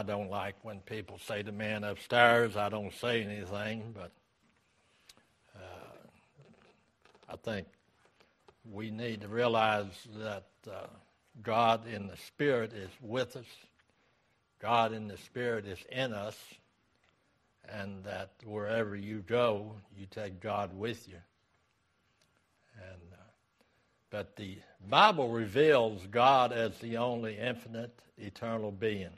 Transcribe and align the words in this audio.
I 0.00 0.02
don't 0.02 0.30
like 0.30 0.54
when 0.62 0.80
people 0.80 1.18
say 1.18 1.42
to 1.42 1.52
man 1.52 1.84
upstairs, 1.84 2.56
I 2.56 2.70
don't 2.70 2.90
say 2.90 3.22
anything, 3.22 3.94
but 3.94 4.10
uh, 5.54 6.08
I 7.28 7.36
think 7.36 7.66
we 8.64 8.90
need 8.90 9.20
to 9.20 9.28
realize 9.28 9.92
that 10.16 10.46
uh, 10.66 10.86
God 11.42 11.86
in 11.86 12.06
the 12.06 12.16
Spirit 12.16 12.72
is 12.72 12.88
with 13.02 13.36
us, 13.36 13.44
God 14.58 14.94
in 14.94 15.06
the 15.06 15.18
Spirit 15.18 15.66
is 15.66 15.78
in 15.92 16.14
us, 16.14 16.38
and 17.68 18.02
that 18.04 18.30
wherever 18.46 18.96
you 18.96 19.18
go, 19.18 19.74
you 19.94 20.06
take 20.10 20.40
God 20.40 20.70
with 20.74 21.06
you. 21.10 21.18
And 22.78 23.02
uh, 23.12 23.16
but 24.08 24.36
the 24.36 24.56
Bible 24.88 25.28
reveals 25.28 26.06
God 26.10 26.54
as 26.54 26.78
the 26.78 26.96
only 26.96 27.36
infinite, 27.36 28.00
eternal 28.16 28.70
being. 28.70 29.10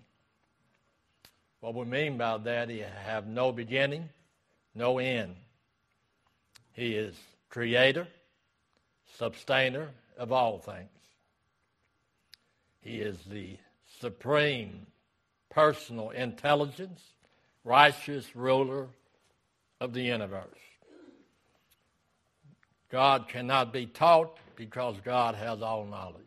What 1.62 1.76
we 1.76 1.84
mean 1.84 2.18
by 2.18 2.38
that, 2.38 2.70
he 2.70 2.82
have 3.04 3.28
no 3.28 3.52
beginning, 3.52 4.08
no 4.74 4.98
end. 4.98 5.36
He 6.72 6.96
is 6.96 7.14
creator, 7.50 8.08
sustainer 9.16 9.90
of 10.18 10.32
all 10.32 10.58
things. 10.58 10.88
He 12.80 12.96
is 12.96 13.16
the 13.30 13.58
supreme 14.00 14.88
personal 15.50 16.10
intelligence, 16.10 17.00
righteous 17.62 18.34
ruler 18.34 18.88
of 19.80 19.92
the 19.92 20.02
universe. 20.02 20.58
God 22.90 23.28
cannot 23.28 23.72
be 23.72 23.86
taught 23.86 24.36
because 24.56 24.96
God 25.04 25.36
has 25.36 25.62
all 25.62 25.84
knowledge. 25.84 26.24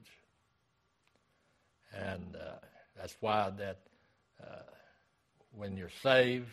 And 1.94 2.38
uh, 2.38 2.54
that's 2.96 3.18
why 3.20 3.50
that 3.58 3.80
when 5.58 5.78
you're 5.78 5.90
saved, 6.04 6.50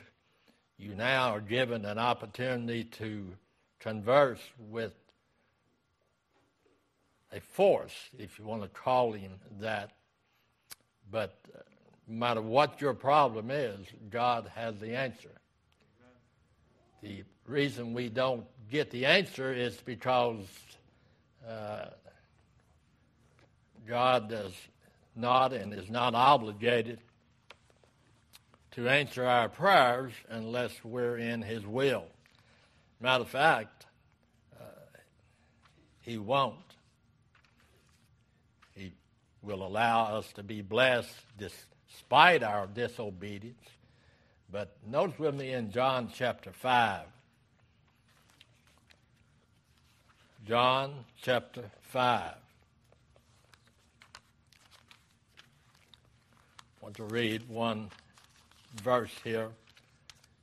you 0.78 0.94
now 0.94 1.30
are 1.30 1.40
given 1.40 1.84
an 1.84 1.98
opportunity 1.98 2.84
to 2.84 3.26
converse 3.78 4.40
with 4.70 4.92
a 7.32 7.40
force, 7.40 7.94
if 8.18 8.38
you 8.38 8.44
want 8.44 8.62
to 8.62 8.68
call 8.68 9.12
him 9.12 9.32
that. 9.60 9.92
But 11.10 11.38
uh, 11.54 11.60
no 12.06 12.18
matter 12.18 12.42
what 12.42 12.80
your 12.80 12.94
problem 12.94 13.50
is, 13.50 13.78
God 14.10 14.50
has 14.54 14.78
the 14.80 14.94
answer. 14.94 15.30
The 17.02 17.24
reason 17.46 17.94
we 17.94 18.08
don't 18.08 18.44
get 18.70 18.90
the 18.90 19.06
answer 19.06 19.52
is 19.52 19.76
because 19.76 20.44
uh, 21.48 21.86
God 23.86 24.28
does 24.28 24.52
not 25.16 25.52
and 25.52 25.74
is 25.74 25.90
not 25.90 26.14
obligated 26.14 27.00
to 28.72 28.88
answer 28.88 29.24
our 29.24 29.48
prayers 29.48 30.12
unless 30.28 30.72
we're 30.84 31.18
in 31.18 31.42
His 31.42 31.66
will. 31.66 32.06
Matter 33.00 33.22
of 33.22 33.28
fact, 33.28 33.86
uh, 34.58 34.64
He 36.00 36.18
won't. 36.18 36.56
He 38.74 38.92
will 39.42 39.66
allow 39.66 40.16
us 40.16 40.32
to 40.34 40.42
be 40.42 40.62
blessed 40.62 41.14
despite 41.38 42.42
our 42.42 42.66
disobedience. 42.66 43.68
But 44.50 44.76
notice 44.86 45.18
with 45.18 45.34
me 45.34 45.52
in 45.52 45.70
John 45.70 46.10
chapter 46.14 46.52
5. 46.52 47.06
John 50.46 51.04
chapter 51.22 51.70
5. 51.82 52.34
I 56.74 56.84
want 56.84 56.96
to 56.96 57.04
read 57.04 57.48
one 57.48 57.90
verse 58.80 59.12
here 59.24 59.50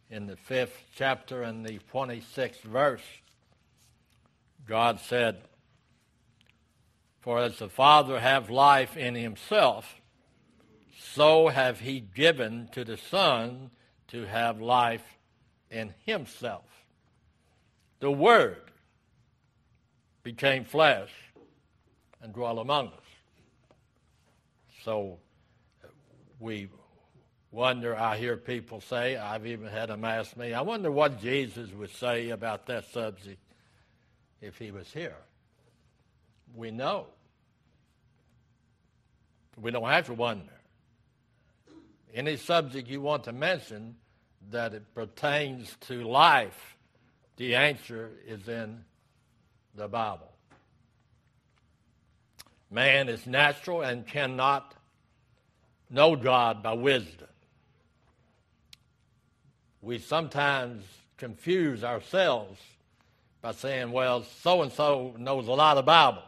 in 0.10 0.28
the 0.28 0.36
fifth 0.36 0.84
chapter 0.96 1.44
and 1.44 1.66
the 1.66 1.80
26th 1.94 2.62
verse. 2.62 3.04
God 4.68 5.00
said, 5.00 5.42
For 7.22 7.40
as 7.40 7.60
the 7.60 7.70
Father 7.70 8.20
have 8.20 8.50
life 8.50 8.98
in 8.98 9.16
himself, 9.16 9.96
so 10.98 11.48
have 11.48 11.80
he 11.80 12.00
given 12.00 12.70
to 12.72 12.84
the 12.84 12.98
Son 12.98 13.72
to 14.10 14.26
have 14.26 14.60
life 14.60 15.18
in 15.70 15.94
himself. 16.06 16.66
The 18.00 18.12
Word 18.12 18.72
became 20.24 20.66
flesh 20.66 21.12
and 22.22 22.34
dwelt 22.34 22.60
among 22.60 22.88
us. 22.88 22.94
So 24.84 25.18
we 26.40 26.70
wonder, 27.52 27.98
I 27.98 28.18
hear 28.18 28.38
people 28.38 28.82
say, 28.82 29.18
I've 29.18 29.46
even 29.46 29.68
had 29.68 29.90
them 29.90 30.06
ask 30.06 30.36
me, 30.38 30.54
I 30.54 30.62
wonder 30.62 30.92
what 30.92 31.22
Jesus 31.22 31.72
would 31.72 31.92
say 31.92 32.30
about 32.30 32.68
that 32.68 32.86
subject 32.92 33.40
if 34.42 34.58
he 34.58 34.72
was 34.72 34.92
here. 34.92 35.16
We 36.56 36.72
know. 36.72 37.08
We 39.60 39.72
don't 39.72 39.90
have 39.90 40.06
to 40.08 40.14
wonder. 40.14 40.54
Any 42.14 42.38
subject 42.38 42.88
you 42.88 43.02
want 43.02 43.26
to 43.26 43.32
mention 43.32 43.96
that 44.52 44.74
it 44.74 44.94
pertains 44.96 45.76
to 45.82 46.04
life, 46.04 46.76
the 47.38 47.56
answer 47.56 48.12
is 48.26 48.48
in 48.48 48.84
the 49.76 49.88
Bible. 49.88 50.32
Man 52.72 53.10
is 53.10 53.26
natural 53.26 53.82
and 53.82 54.06
cannot 54.06 54.76
know 55.90 56.16
God 56.16 56.62
by 56.62 56.74
wisdom. 56.74 57.29
We 59.82 60.00
sometimes 60.00 60.84
confuse 61.18 61.84
ourselves 61.84 62.60
by 63.42 63.54
saying, 63.54 63.92
well, 63.92 64.24
so 64.24 64.62
and 64.62 64.72
so 64.72 65.16
knows 65.18 65.48
a 65.48 65.54
lot 65.54 65.78
of 65.78 65.86
Bible. 65.86 66.24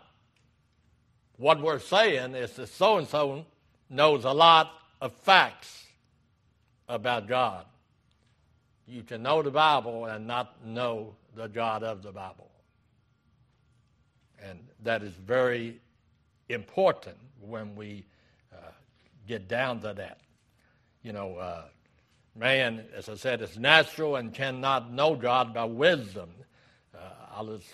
What 1.37 1.61
we're 1.61 1.79
saying 1.79 2.35
is 2.35 2.53
that 2.53 2.67
so 2.67 2.97
and 2.97 3.07
so 3.07 3.45
knows 3.89 4.23
a 4.25 4.31
lot 4.31 4.71
of 5.01 5.11
facts 5.13 5.87
about 6.87 7.27
God. 7.27 7.65
You 8.87 9.03
can 9.03 9.23
know 9.23 9.41
the 9.41 9.51
Bible 9.51 10.05
and 10.05 10.27
not 10.27 10.65
know 10.65 11.15
the 11.35 11.47
God 11.47 11.83
of 11.83 12.03
the 12.03 12.11
Bible. 12.11 12.49
And 14.43 14.59
that 14.83 15.03
is 15.03 15.13
very 15.13 15.79
important 16.49 17.17
when 17.39 17.75
we 17.75 18.05
uh, 18.53 18.71
get 19.27 19.47
down 19.47 19.79
to 19.81 19.93
that. 19.93 20.19
You 21.03 21.13
know, 21.13 21.35
uh, 21.35 21.63
man, 22.35 22.85
as 22.95 23.09
I 23.09 23.15
said, 23.15 23.41
is 23.41 23.57
natural 23.57 24.15
and 24.15 24.33
cannot 24.33 24.91
know 24.91 25.15
God 25.15 25.53
by 25.53 25.65
wisdom. 25.65 26.29
Uh, 26.93 26.99
I'll 27.35 27.57
just 27.57 27.69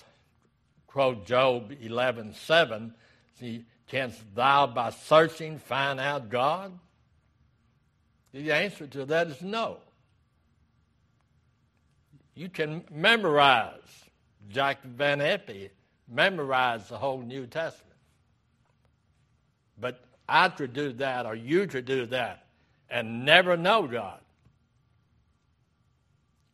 quote 0.88 1.26
Job 1.26 1.74
11 1.82 2.34
7. 2.34 2.94
See, 3.40 3.66
canst 3.88 4.20
thou 4.36 4.68
by 4.68 4.90
searching 4.90 5.60
find 5.60 6.00
out 6.00 6.30
God? 6.30 6.78
The 8.34 8.52
answer 8.52 8.88
to 8.88 9.06
that 9.06 9.28
is 9.28 9.42
no. 9.42 9.78
You 12.36 12.50
can 12.50 12.84
memorize 12.92 14.06
Jack 14.50 14.84
Van 14.84 15.20
Impe 15.20 15.70
memorize 16.08 16.88
the 16.88 16.98
whole 16.98 17.22
New 17.22 17.46
Testament. 17.48 17.96
But 19.80 20.04
I 20.28 20.50
could 20.50 20.74
do 20.74 20.94
that, 20.94 21.26
or 21.26 21.36
you 21.36 21.68
could 21.68 21.86
do 21.86 22.06
that, 22.08 22.46
and 22.90 23.26
never 23.26 23.58
know 23.58 23.88
God. 23.88 24.20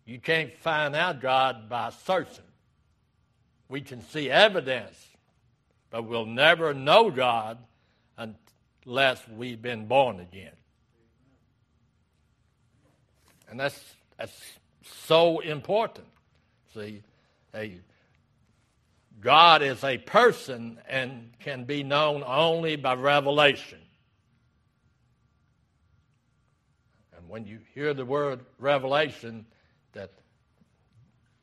You 0.06 0.20
can't 0.20 0.54
find 0.58 0.96
out 0.96 1.22
God 1.22 1.70
by 1.70 1.92
searching. 2.06 2.44
We 3.70 3.82
can 3.82 4.02
see 4.02 4.30
evidence, 4.30 4.98
but 5.90 6.04
we'll 6.04 6.26
never 6.26 6.74
know 6.74 7.10
God 7.10 7.58
unless 8.18 9.22
we've 9.28 9.62
been 9.62 9.88
born 9.88 10.20
again. 10.20 10.52
And 13.50 13.60
that's, 13.60 13.80
that's 14.18 14.42
so 14.84 15.40
important. 15.40 16.08
See, 16.74 17.04
a 17.54 17.80
God 19.24 19.62
is 19.62 19.84
a 19.86 19.98
person 20.00 20.80
and 20.88 21.32
can 21.40 21.64
be 21.64 21.82
known 21.82 22.24
only 22.26 22.76
by 22.76 22.96
revelation. 22.96 23.80
And 27.16 27.30
when 27.30 27.46
you 27.46 27.60
hear 27.74 27.94
the 27.94 28.04
word 28.04 28.42
revelation, 28.60 29.46
that 29.94 30.12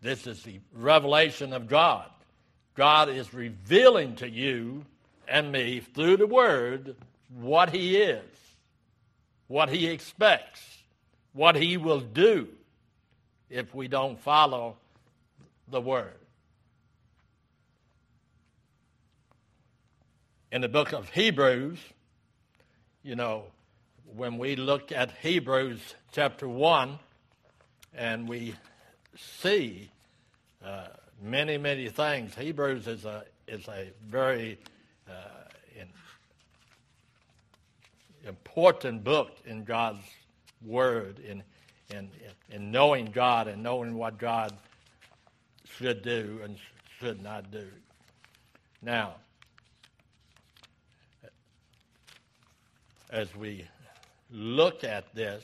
this 0.00 0.26
is 0.26 0.42
the 0.42 0.60
revelation 0.74 1.52
of 1.52 1.68
God. 1.68 2.08
God 2.74 3.08
is 3.08 3.34
revealing 3.34 4.16
to 4.16 4.28
you 4.28 4.84
and 5.28 5.50
me 5.52 5.80
through 5.80 6.16
the 6.16 6.26
word 6.26 6.96
what 7.38 7.70
he 7.70 7.96
is, 7.96 8.24
what 9.48 9.68
he 9.68 9.86
expects, 9.86 10.60
what 11.32 11.56
he 11.56 11.76
will 11.76 12.00
do 12.00 12.48
if 13.48 13.74
we 13.74 13.88
don't 13.88 14.18
follow 14.20 14.76
the 15.68 15.80
word. 15.80 16.14
in 20.52 20.60
the 20.62 20.68
book 20.68 20.92
of 20.92 21.08
Hebrews, 21.10 21.78
you 23.02 23.14
know, 23.14 23.44
when 24.16 24.38
we 24.38 24.56
look 24.56 24.90
at 24.90 25.12
Hebrews 25.22 25.94
chapter 26.12 26.48
1 26.48 26.98
and 27.94 28.28
we 28.28 28.54
see 29.16 29.90
uh, 30.64 30.86
many, 31.22 31.58
many 31.58 31.88
things, 31.88 32.34
Hebrews 32.34 32.86
is 32.86 33.04
a, 33.04 33.24
is 33.48 33.66
a 33.68 33.90
very 34.06 34.58
uh, 35.08 35.12
in, 35.76 35.88
important 38.26 39.04
book 39.04 39.36
in 39.44 39.64
God's 39.64 40.04
Word, 40.64 41.18
in, 41.20 41.42
in, 41.90 42.10
in 42.50 42.70
knowing 42.70 43.06
God 43.06 43.48
and 43.48 43.62
knowing 43.62 43.94
what 43.94 44.18
God 44.18 44.52
should 45.76 46.02
do 46.02 46.40
and 46.44 46.56
should 46.98 47.22
not 47.22 47.50
do. 47.50 47.66
Now, 48.82 49.14
as 53.10 53.34
we 53.34 53.66
look 54.30 54.84
at 54.84 55.14
this, 55.14 55.42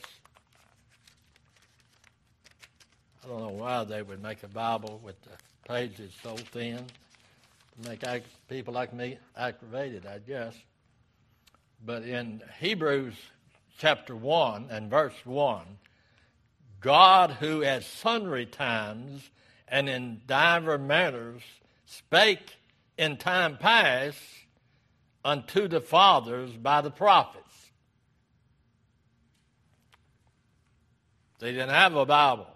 I 3.27 3.29
don't 3.29 3.41
know 3.41 3.61
why 3.61 3.83
they 3.83 4.01
would 4.01 4.23
make 4.23 4.41
a 4.43 4.47
Bible 4.47 5.01
with 5.03 5.21
the 5.23 5.31
pages 5.67 6.13
so 6.23 6.37
thin 6.37 6.77
to 6.77 7.89
make 7.89 8.23
people 8.47 8.73
like 8.73 8.93
me 8.93 9.17
aggravated, 9.35 10.05
I 10.05 10.19
guess. 10.19 10.55
But 11.85 12.03
in 12.03 12.41
Hebrews 12.61 13.15
chapter 13.77 14.15
1 14.15 14.67
and 14.69 14.89
verse 14.89 15.25
1, 15.25 15.61
God, 16.79 17.31
who 17.31 17.63
at 17.63 17.83
sundry 17.83 18.45
times 18.45 19.29
and 19.67 19.89
in 19.89 20.21
divers 20.25 20.79
manners 20.79 21.41
spake 21.85 22.55
in 22.97 23.17
time 23.17 23.57
past 23.57 24.19
unto 25.25 25.67
the 25.67 25.81
fathers 25.81 26.51
by 26.51 26.79
the 26.79 26.91
prophets. 26.91 27.43
They 31.39 31.51
didn't 31.51 31.71
have 31.71 31.93
a 31.93 32.05
Bible. 32.05 32.47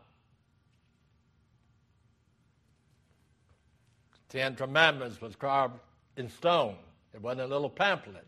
The 4.11 4.17
Ten 4.31 4.55
Commandments 4.55 5.19
was 5.19 5.35
carved 5.35 5.77
in 6.15 6.29
stone. 6.29 6.77
It 7.13 7.21
wasn't 7.21 7.41
a 7.41 7.47
little 7.47 7.69
pamphlet 7.69 8.25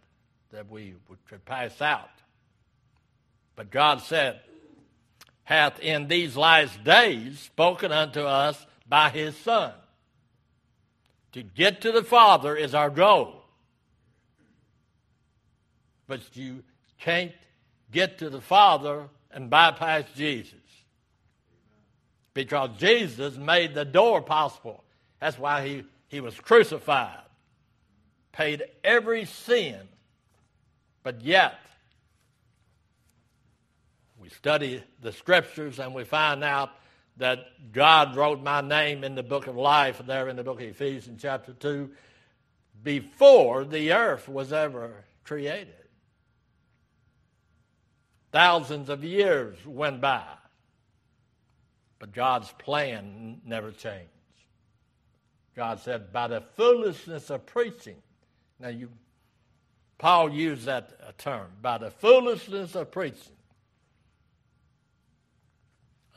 that 0.52 0.70
we 0.70 0.96
could 1.30 1.46
pass 1.46 1.82
out. 1.82 2.10
But 3.56 3.72
God 3.72 4.02
said, 4.02 4.42
hath 5.46 5.80
in 5.80 6.10
these 6.10 6.36
last 6.36 6.84
days 6.84 7.40
spoken 7.40 7.94
unto 7.94 8.22
us 8.22 8.66
by 8.88 9.10
his 9.10 9.36
Son. 9.38 9.72
To 11.32 11.42
get 11.42 11.82
to 11.82 11.92
the 11.94 12.04
Father 12.04 12.54
is 12.56 12.76
our 12.76 12.90
goal. 12.90 13.42
But 16.08 16.20
you 16.34 16.64
can't 17.00 17.32
get 17.92 18.18
to 18.20 18.30
the 18.30 18.42
Father 18.42 19.08
and 19.32 19.50
bypass 19.50 20.04
Jesus. 20.16 20.54
Because 22.34 22.72
Jesus 22.78 23.38
made 23.38 23.74
the 23.74 23.86
door 23.86 24.22
possible. 24.22 24.84
That's 25.20 25.40
why 25.40 25.66
he, 25.66 25.84
he 26.14 26.22
was 26.22 26.40
crucified, 26.40 27.24
paid 28.32 28.62
every 28.84 29.26
sin. 29.26 29.80
But 31.02 31.24
yet, 31.24 31.56
we 34.20 34.30
study 34.30 34.84
the 35.02 35.12
scriptures 35.12 35.80
and 35.80 35.96
we 35.96 36.04
find 36.04 36.44
out 36.44 36.70
that 37.18 37.40
God 37.72 38.16
wrote 38.16 38.44
my 38.44 38.62
name 38.62 39.04
in 39.04 39.16
the 39.16 39.24
book 39.24 39.48
of 39.48 39.56
life, 39.56 40.04
there 40.06 40.30
in 40.30 40.36
the 40.36 40.44
book 40.44 40.62
of 40.62 40.68
Ephesians, 40.68 41.20
chapter 41.20 41.52
2, 41.52 41.90
before 42.84 43.66
the 43.66 43.92
earth 43.94 44.30
was 44.30 44.54
ever 44.54 45.06
created. 45.24 45.74
Thousands 48.32 48.90
of 48.90 49.04
years 49.04 49.58
went 49.66 50.00
by, 50.00 50.28
but 51.98 52.14
God's 52.14 52.52
plan 52.60 53.42
never 53.44 53.72
changed. 53.72 54.13
God 55.56 55.80
said, 55.80 56.12
by 56.12 56.28
the 56.28 56.42
foolishness 56.56 57.30
of 57.30 57.46
preaching. 57.46 57.96
Now, 58.60 58.70
you, 58.70 58.90
Paul 59.98 60.32
used 60.32 60.66
that 60.66 61.00
uh, 61.02 61.12
term, 61.18 61.48
by 61.62 61.78
the 61.78 61.92
foolishness 61.92 62.76
of 62.76 62.92
preaching. 62.92 63.34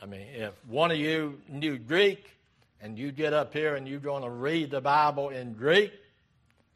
I 0.01 0.05
mean, 0.05 0.27
if 0.35 0.53
one 0.65 0.91
of 0.91 0.97
you 0.97 1.39
knew 1.47 1.77
Greek 1.77 2.29
and 2.81 2.97
you 2.97 3.11
get 3.11 3.33
up 3.33 3.53
here 3.53 3.75
and 3.75 3.87
you're 3.87 3.99
going 3.99 4.23
to 4.23 4.29
read 4.29 4.71
the 4.71 4.81
Bible 4.81 5.29
in 5.29 5.53
Greek, 5.53 5.91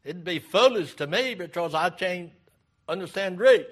it'd 0.03 0.23
be 0.23 0.39
foolish 0.39 0.95
to 0.95 1.07
me 1.07 1.35
because 1.35 1.73
I 1.73 1.89
can't 1.89 2.31
understand 2.87 3.37
Greek. 3.37 3.67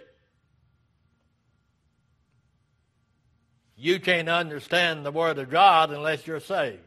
You 3.75 3.99
can't 3.99 4.29
understand 4.29 5.05
the 5.05 5.11
Word 5.11 5.39
of 5.39 5.49
God 5.49 5.91
unless 5.91 6.27
you're 6.27 6.39
saved. 6.39 6.79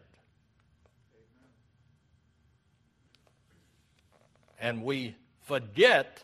And 4.63 4.85
we 4.85 5.17
forget. 5.43 6.23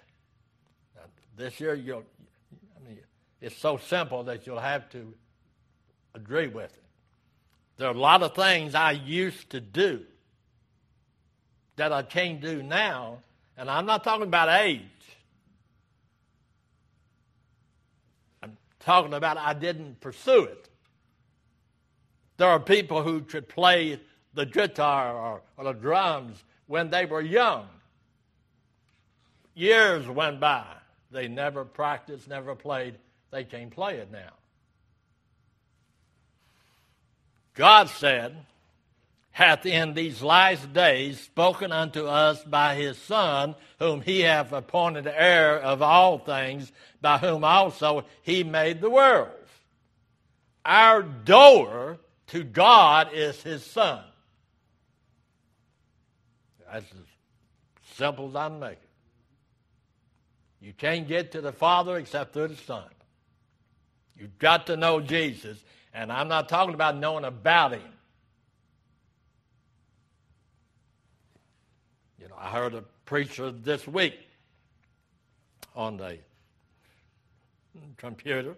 This 1.37 1.61
year, 1.61 1.75
you'll, 1.75 2.05
I 2.77 2.89
mean, 2.89 2.99
it's 3.41 3.57
so 3.57 3.77
simple 3.77 4.25
that 4.25 4.47
you'll 4.47 4.59
have 4.59 4.89
to 4.91 5.15
agree 6.15 6.49
with 6.49 6.73
it. 6.73 6.83
There 7.77 7.89
are 7.89 7.95
a 7.95 7.99
lot 7.99 8.23
of 8.23 8.35
things 8.35 8.75
I 8.75 8.93
used 8.93 9.51
to 9.51 9.61
do 9.61 10.05
that 11.77 11.93
I 11.93 12.03
can't 12.03 12.41
do 12.41 12.63
now, 12.63 13.19
and 13.57 13.71
I'm 13.71 13.87
not 13.87 14.03
talking 14.03 14.27
about 14.27 14.49
age. 14.49 14.83
I'm 18.43 18.57
talking 18.81 19.15
about 19.15 19.37
I 19.37 19.53
didn't 19.53 20.01
pursue 20.01 20.45
it. 20.45 20.69
There 22.37 22.49
are 22.49 22.59
people 22.59 23.03
who 23.03 23.21
could 23.21 23.49
play 23.49 24.01
the 24.35 24.45
guitar 24.47 25.17
or, 25.17 25.43
or 25.57 25.73
the 25.73 25.79
drums 25.79 26.43
when 26.67 26.91
they 26.91 27.05
were 27.05 27.21
young. 27.21 27.69
Years 29.59 30.07
went 30.07 30.39
by. 30.39 30.67
They 31.11 31.27
never 31.27 31.65
practiced, 31.65 32.29
never 32.29 32.55
played. 32.55 32.95
They 33.33 33.43
can't 33.43 33.73
play 33.73 33.97
it 33.97 34.09
now. 34.13 34.31
God 37.55 37.89
said, 37.89 38.37
hath 39.33 39.67
in 39.67 39.95
these 39.95 40.23
last 40.23 40.73
days 40.73 41.19
spoken 41.19 41.73
unto 41.73 42.07
us 42.07 42.43
by 42.45 42.77
his 42.77 42.99
Son, 42.99 43.57
whom 43.81 44.01
he 44.01 44.21
hath 44.21 44.53
appointed 44.53 45.09
heir 45.09 45.59
of 45.59 45.83
all 45.83 46.19
things, 46.19 46.71
by 47.01 47.19
whom 47.19 47.43
also 47.43 48.05
he 48.23 48.45
made 48.45 48.81
the 48.81 48.91
worlds. 48.91 49.51
Our 50.65 51.03
door 51.03 51.99
to 52.29 52.45
God 52.45 53.09
is 53.13 53.43
his 53.43 53.67
Son. 53.67 54.05
That's 56.73 56.87
as 56.93 57.97
simple 57.97 58.29
as 58.29 58.37
I 58.37 58.47
am 58.47 58.61
making. 58.61 58.88
You 60.61 60.73
can't 60.73 61.07
get 61.07 61.33
to 61.33 61.41
the 61.41 61.53
Father 61.53 61.97
except 61.97 62.33
through 62.33 62.49
the 62.49 62.57
Son. 62.57 62.85
You've 64.17 64.39
got 64.39 64.67
to 64.67 64.77
know 64.77 65.01
Jesus. 65.01 65.63
And 65.95 66.13
I'm 66.13 66.29
not 66.29 66.49
talking 66.49 66.75
about 66.75 66.97
knowing 66.97 67.25
about 67.25 67.73
him. 67.73 67.83
You 72.21 72.29
know, 72.29 72.35
I 72.39 72.51
heard 72.51 72.75
a 72.75 72.83
preacher 73.05 73.51
this 73.51 73.87
week 73.87 74.19
on 75.75 75.97
the 75.97 76.19
computer. 77.97 78.55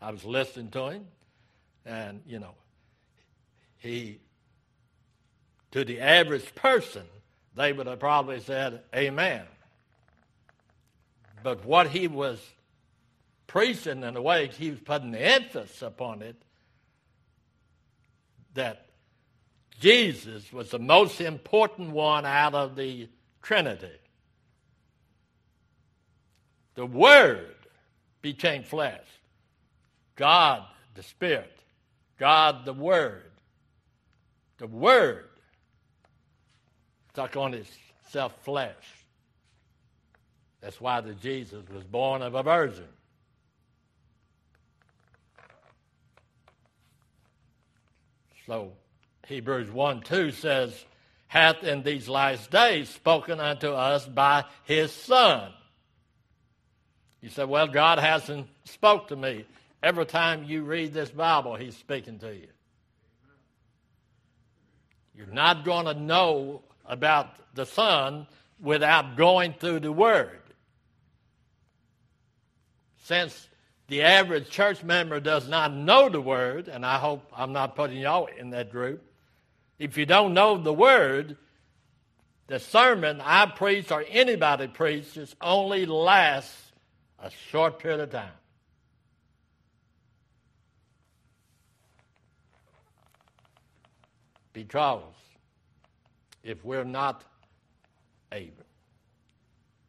I 0.00 0.10
was 0.10 0.24
listening 0.24 0.70
to 0.72 0.88
him, 0.88 1.06
and 1.86 2.20
you 2.26 2.38
know, 2.38 2.54
he, 3.78 4.20
to 5.70 5.84
the 5.84 6.00
average 6.00 6.54
person, 6.54 7.04
they 7.54 7.72
would 7.72 7.86
have 7.86 8.00
probably 8.00 8.40
said, 8.40 8.82
Amen. 8.94 9.42
But 11.46 11.64
what 11.64 11.90
he 11.90 12.08
was 12.08 12.44
preaching 13.46 14.02
in 14.02 14.14
the 14.14 14.20
way 14.20 14.48
he 14.48 14.70
was 14.70 14.80
putting 14.80 15.12
the 15.12 15.20
emphasis 15.20 15.80
upon 15.80 16.20
it, 16.20 16.34
that 18.54 18.86
Jesus 19.78 20.52
was 20.52 20.72
the 20.72 20.80
most 20.80 21.20
important 21.20 21.90
one 21.90 22.26
out 22.26 22.56
of 22.56 22.74
the 22.74 23.08
Trinity. 23.42 23.96
The 26.74 26.84
Word 26.84 27.54
became 28.22 28.64
flesh. 28.64 29.06
God, 30.16 30.64
the 30.96 31.04
Spirit. 31.04 31.56
God, 32.18 32.64
the 32.64 32.72
Word. 32.72 33.30
The 34.58 34.66
Word 34.66 35.28
took 37.14 37.36
on 37.36 37.54
itself 37.54 38.34
flesh. 38.42 38.95
That's 40.60 40.80
why 40.80 41.00
the 41.00 41.14
Jesus 41.14 41.64
was 41.72 41.84
born 41.84 42.22
of 42.22 42.34
a 42.34 42.42
virgin. 42.42 42.88
So 48.46 48.72
Hebrews 49.26 49.70
1 49.70 50.02
2 50.02 50.30
says, 50.30 50.84
hath 51.28 51.64
in 51.64 51.82
these 51.82 52.08
last 52.08 52.50
days 52.50 52.88
spoken 52.88 53.40
unto 53.40 53.68
us 53.68 54.06
by 54.06 54.44
his 54.64 54.92
Son. 54.92 55.52
You 57.20 57.28
say, 57.28 57.44
well, 57.44 57.66
God 57.66 57.98
hasn't 57.98 58.46
spoke 58.64 59.08
to 59.08 59.16
me. 59.16 59.44
Every 59.82 60.06
time 60.06 60.44
you 60.44 60.62
read 60.62 60.94
this 60.94 61.10
Bible, 61.10 61.56
he's 61.56 61.76
speaking 61.76 62.18
to 62.20 62.34
you. 62.34 62.46
You're 65.14 65.26
not 65.26 65.64
going 65.64 65.86
to 65.86 65.94
know 65.94 66.62
about 66.84 67.54
the 67.54 67.66
Son 67.66 68.26
without 68.60 69.16
going 69.16 69.54
through 69.54 69.80
the 69.80 69.92
Word. 69.92 70.40
Since 73.06 73.48
the 73.86 74.02
average 74.02 74.50
church 74.50 74.82
member 74.82 75.20
does 75.20 75.46
not 75.46 75.72
know 75.72 76.08
the 76.08 76.20
Word, 76.20 76.66
and 76.66 76.84
I 76.84 76.98
hope 76.98 77.30
I'm 77.32 77.52
not 77.52 77.76
putting 77.76 77.98
y'all 77.98 78.26
in 78.26 78.50
that 78.50 78.72
group, 78.72 79.00
if 79.78 79.96
you 79.96 80.06
don't 80.06 80.34
know 80.34 80.58
the 80.58 80.72
Word, 80.72 81.36
the 82.48 82.58
sermon 82.58 83.20
I 83.22 83.46
preach 83.46 83.92
or 83.92 84.04
anybody 84.08 84.66
preaches 84.66 85.36
only 85.40 85.86
lasts 85.86 86.72
a 87.20 87.30
short 87.30 87.78
period 87.78 88.00
of 88.00 88.10
time. 88.10 88.28
Because 94.52 95.14
if 96.42 96.64
we're 96.64 96.82
not 96.82 97.22
a 98.32 98.50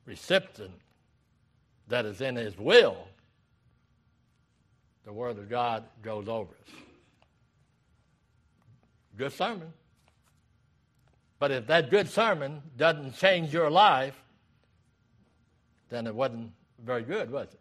recipient 0.05 0.69
that 1.87 2.05
is 2.05 2.21
in 2.21 2.35
His 2.35 2.57
will, 2.57 2.97
the 5.05 5.13
Word 5.13 5.37
of 5.37 5.49
God 5.49 5.85
goes 6.01 6.27
over 6.27 6.51
us. 6.51 6.73
Good 9.17 9.33
sermon. 9.33 9.73
But 11.39 11.51
if 11.51 11.67
that 11.67 11.89
good 11.89 12.09
sermon 12.09 12.61
doesn't 12.75 13.17
change 13.17 13.53
your 13.53 13.69
life, 13.69 14.15
then 15.89 16.07
it 16.07 16.15
wasn't 16.15 16.51
very 16.83 17.03
good, 17.03 17.31
was 17.31 17.47
it? 17.47 17.59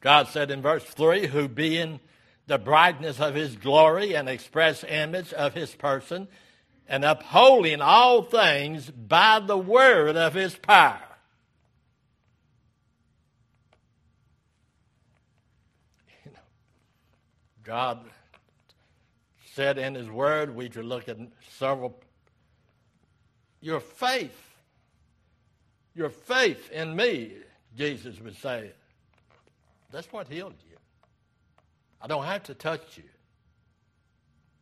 God 0.00 0.28
said 0.28 0.50
in 0.50 0.60
verse 0.60 0.84
3 0.84 1.26
who 1.26 1.46
being 1.46 2.00
the 2.48 2.58
brightness 2.58 3.20
of 3.20 3.34
his 3.34 3.54
glory 3.54 4.14
and 4.14 4.28
express 4.28 4.82
image 4.84 5.32
of 5.32 5.54
his 5.54 5.74
person, 5.74 6.26
and 6.92 7.06
upholding 7.06 7.80
all 7.80 8.22
things 8.22 8.90
by 8.90 9.40
the 9.40 9.56
word 9.56 10.14
of 10.14 10.34
his 10.34 10.54
power. 10.54 11.00
You 16.22 16.32
know, 16.32 16.38
God 17.64 18.04
said 19.54 19.78
in 19.78 19.94
his 19.94 20.10
word, 20.10 20.54
we 20.54 20.68
could 20.68 20.84
look 20.84 21.08
at 21.08 21.16
several. 21.48 21.98
Your 23.62 23.80
faith, 23.80 24.38
your 25.94 26.10
faith 26.10 26.70
in 26.72 26.94
me, 26.94 27.36
Jesus 27.74 28.20
would 28.20 28.36
say, 28.36 28.70
that's 29.90 30.12
what 30.12 30.28
healed 30.28 30.56
you. 30.68 30.76
I 32.02 32.06
don't 32.06 32.24
have 32.24 32.42
to 32.44 32.54
touch 32.54 32.98
you. 32.98 33.04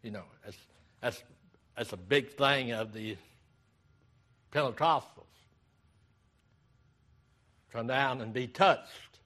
You 0.05 0.13
know, 0.13 0.25
that's, 0.45 0.59
that's, 1.01 1.23
that's 1.81 1.95
a 1.95 1.97
big 1.97 2.29
thing 2.33 2.73
of 2.73 2.93
the 2.93 3.17
Pentecostals. 4.53 5.25
Come 7.73 7.87
down 7.87 8.21
and 8.21 8.35
be 8.35 8.49
touched. 8.49 9.19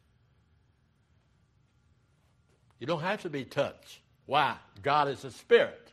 You 2.78 2.86
don't 2.86 3.00
have 3.00 3.22
to 3.22 3.28
be 3.28 3.44
touched. 3.44 3.98
Why? 4.26 4.54
God 4.84 5.08
is 5.08 5.24
a 5.24 5.32
spirit. 5.32 5.90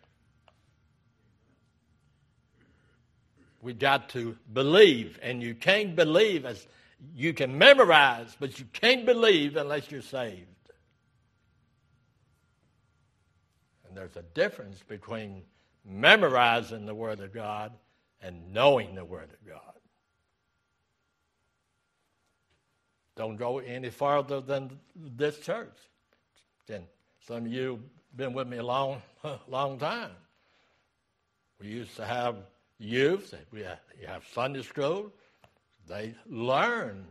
We 3.63 3.73
got 3.73 4.09
to 4.09 4.37
believe, 4.53 5.17
and 5.23 5.41
you 5.41 5.55
can't 5.55 5.95
believe 5.95 6.45
as 6.45 6.67
you 7.15 7.33
can 7.33 7.57
memorize, 7.57 8.37
but 8.39 8.59
you 8.59 8.65
can't 8.71 9.03
believe 9.03 9.55
unless 9.55 9.89
you're 9.89 10.03
saved. 10.03 10.45
And 13.87 13.97
there's 13.97 14.15
a 14.15 14.21
difference 14.35 14.77
between 14.87 15.41
memorizing 15.85 16.85
the 16.85 16.95
Word 16.95 17.19
of 17.19 17.33
God 17.33 17.71
and 18.21 18.53
knowing 18.53 18.95
the 18.95 19.05
Word 19.05 19.29
of 19.31 19.47
God. 19.47 19.59
Don't 23.15 23.35
go 23.35 23.59
any 23.59 23.89
farther 23.89 24.41
than 24.41 24.79
this 24.95 25.39
church. 25.39 25.77
Then 26.67 26.83
some 27.27 27.45
of 27.45 27.47
you 27.47 27.71
have 27.71 28.17
been 28.17 28.33
with 28.33 28.47
me 28.47 28.57
a 28.57 28.63
long, 28.63 29.01
long 29.47 29.77
time. 29.77 30.11
We 31.59 31.67
used 31.67 31.95
to 31.97 32.05
have 32.05 32.37
youth. 32.79 33.33
We 33.51 33.61
have, 33.61 33.79
have 34.07 34.23
Sunday 34.33 34.63
school. 34.63 35.11
They 35.87 36.15
learn. 36.25 37.05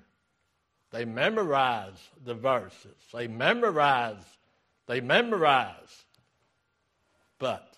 They 0.91 1.05
memorize 1.05 2.09
the 2.25 2.35
verses. 2.35 2.97
They 3.12 3.29
memorize. 3.29 4.25
They 4.87 5.00
memorize. 5.00 6.05
But 7.39 7.70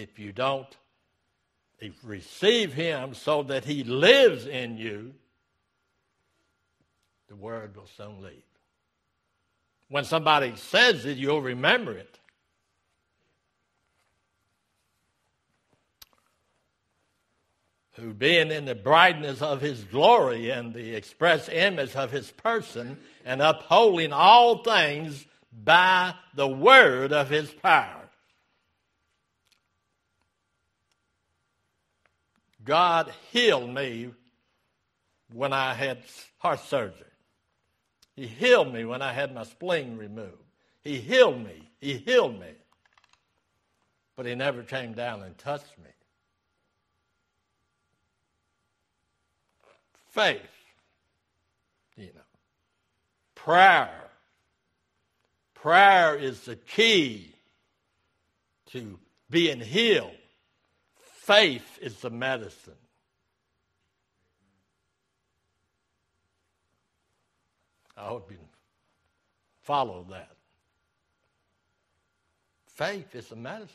if 0.00 0.18
you 0.18 0.32
don't 0.32 0.66
receive 2.02 2.72
Him 2.72 3.14
so 3.14 3.42
that 3.44 3.64
He 3.64 3.84
lives 3.84 4.46
in 4.46 4.76
you, 4.76 5.14
the 7.28 7.36
word 7.36 7.76
will 7.76 7.88
soon 7.96 8.22
leave. 8.22 8.42
When 9.88 10.04
somebody 10.04 10.54
says 10.56 11.04
it, 11.04 11.16
you'll 11.16 11.42
remember 11.42 11.92
it. 11.92 12.18
Who, 17.92 18.14
being 18.14 18.50
in 18.50 18.64
the 18.64 18.74
brightness 18.74 19.42
of 19.42 19.60
his 19.60 19.84
glory 19.84 20.50
and 20.50 20.72
the 20.72 20.94
express 20.94 21.48
image 21.48 21.94
of 21.94 22.10
his 22.10 22.30
person, 22.30 22.98
and 23.24 23.42
upholding 23.42 24.12
all 24.12 24.62
things 24.62 25.26
by 25.52 26.14
the 26.34 26.48
word 26.48 27.12
of 27.12 27.28
his 27.28 27.50
power. 27.50 27.99
God 32.70 33.12
healed 33.32 33.68
me 33.68 34.10
when 35.32 35.52
I 35.52 35.74
had 35.74 35.98
heart 36.38 36.60
surgery. 36.60 37.04
He 38.14 38.28
healed 38.28 38.72
me 38.72 38.84
when 38.84 39.02
I 39.02 39.12
had 39.12 39.34
my 39.34 39.42
spleen 39.42 39.96
removed. 39.96 40.44
He 40.84 41.00
healed 41.00 41.42
me. 41.42 41.68
He 41.80 41.94
healed 41.94 42.38
me. 42.38 42.52
But 44.14 44.26
he 44.26 44.36
never 44.36 44.62
came 44.62 44.92
down 44.92 45.24
and 45.24 45.36
touched 45.36 45.76
me. 45.78 45.90
Faith, 50.10 50.40
you 51.96 52.12
know, 52.14 52.20
prayer. 53.34 54.10
Prayer 55.54 56.14
is 56.14 56.42
the 56.42 56.54
key 56.54 57.34
to 58.66 58.96
being 59.28 59.58
healed. 59.58 60.19
Faith 61.30 61.78
is 61.80 61.94
the 62.00 62.10
medicine. 62.10 62.72
I 67.96 68.06
hope 68.06 68.32
you 68.32 68.38
follow 69.62 70.04
that. 70.10 70.32
Faith 72.66 73.14
is 73.14 73.28
the 73.28 73.36
medicine. 73.36 73.68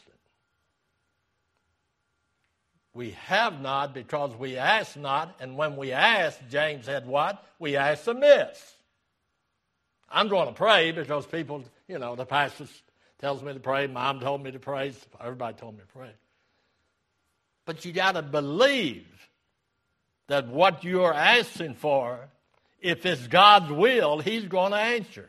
We 2.94 3.12
have 3.12 3.62
not 3.62 3.94
because 3.94 4.36
we 4.36 4.58
ask 4.58 4.98
not, 4.98 5.38
and 5.40 5.56
when 5.56 5.78
we 5.78 5.94
ask, 5.94 6.38
James 6.50 6.88
said 6.88 7.08
what? 7.08 7.42
We 7.58 7.78
ask 7.78 8.06
amiss. 8.06 8.74
I'm 10.10 10.28
going 10.28 10.50
to 10.50 10.54
pray 10.54 10.92
because 10.92 11.26
people, 11.26 11.64
you 11.88 12.00
know, 12.00 12.18
the 12.18 12.26
pastor 12.26 12.66
tells 13.20 13.42
me 13.42 13.54
to 13.54 13.62
pray, 13.62 13.88
mom 13.88 14.20
told 14.20 14.44
me 14.44 14.52
to 14.52 14.60
pray, 14.60 14.92
everybody 15.22 15.56
told 15.56 15.76
me 15.76 15.84
to 15.84 15.98
pray. 15.98 16.12
But 17.66 17.84
you 17.84 17.92
got 17.92 18.14
to 18.14 18.22
believe 18.22 19.06
that 20.28 20.48
what 20.48 20.84
you're 20.84 21.14
asking 21.14 21.76
for 21.76 22.30
if 22.80 23.06
it's 23.06 23.28
God's 23.28 23.72
will, 23.72 24.20
He's 24.20 24.46
going 24.46 24.72
to 24.72 24.78
answer. 24.78 25.28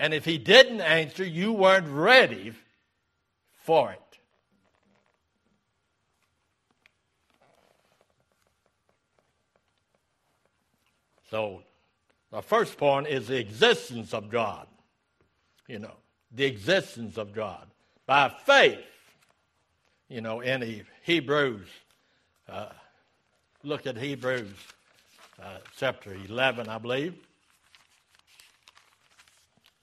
And 0.00 0.12
if 0.12 0.24
He 0.24 0.38
didn't 0.38 0.80
answer, 0.80 1.24
you 1.24 1.52
weren't 1.52 1.88
ready 1.88 2.52
for 3.64 3.92
it. 3.92 4.00
So, 11.30 11.62
the 12.32 12.42
first 12.42 12.78
point 12.78 13.06
is 13.06 13.28
the 13.28 13.38
existence 13.38 14.14
of 14.14 14.30
God. 14.30 14.66
You 15.66 15.78
know, 15.78 15.94
the 16.32 16.44
existence 16.44 17.18
of 17.18 17.32
God. 17.32 17.66
By 18.06 18.30
faith, 18.46 18.78
you 20.08 20.20
know, 20.20 20.40
in 20.40 20.84
Hebrews, 21.02 21.68
uh, 22.48 22.70
look 23.62 23.86
at 23.86 23.96
Hebrews 23.96 24.54
uh, 25.42 25.58
chapter 25.76 26.14
11, 26.14 26.68
I 26.68 26.78
believe. 26.78 27.14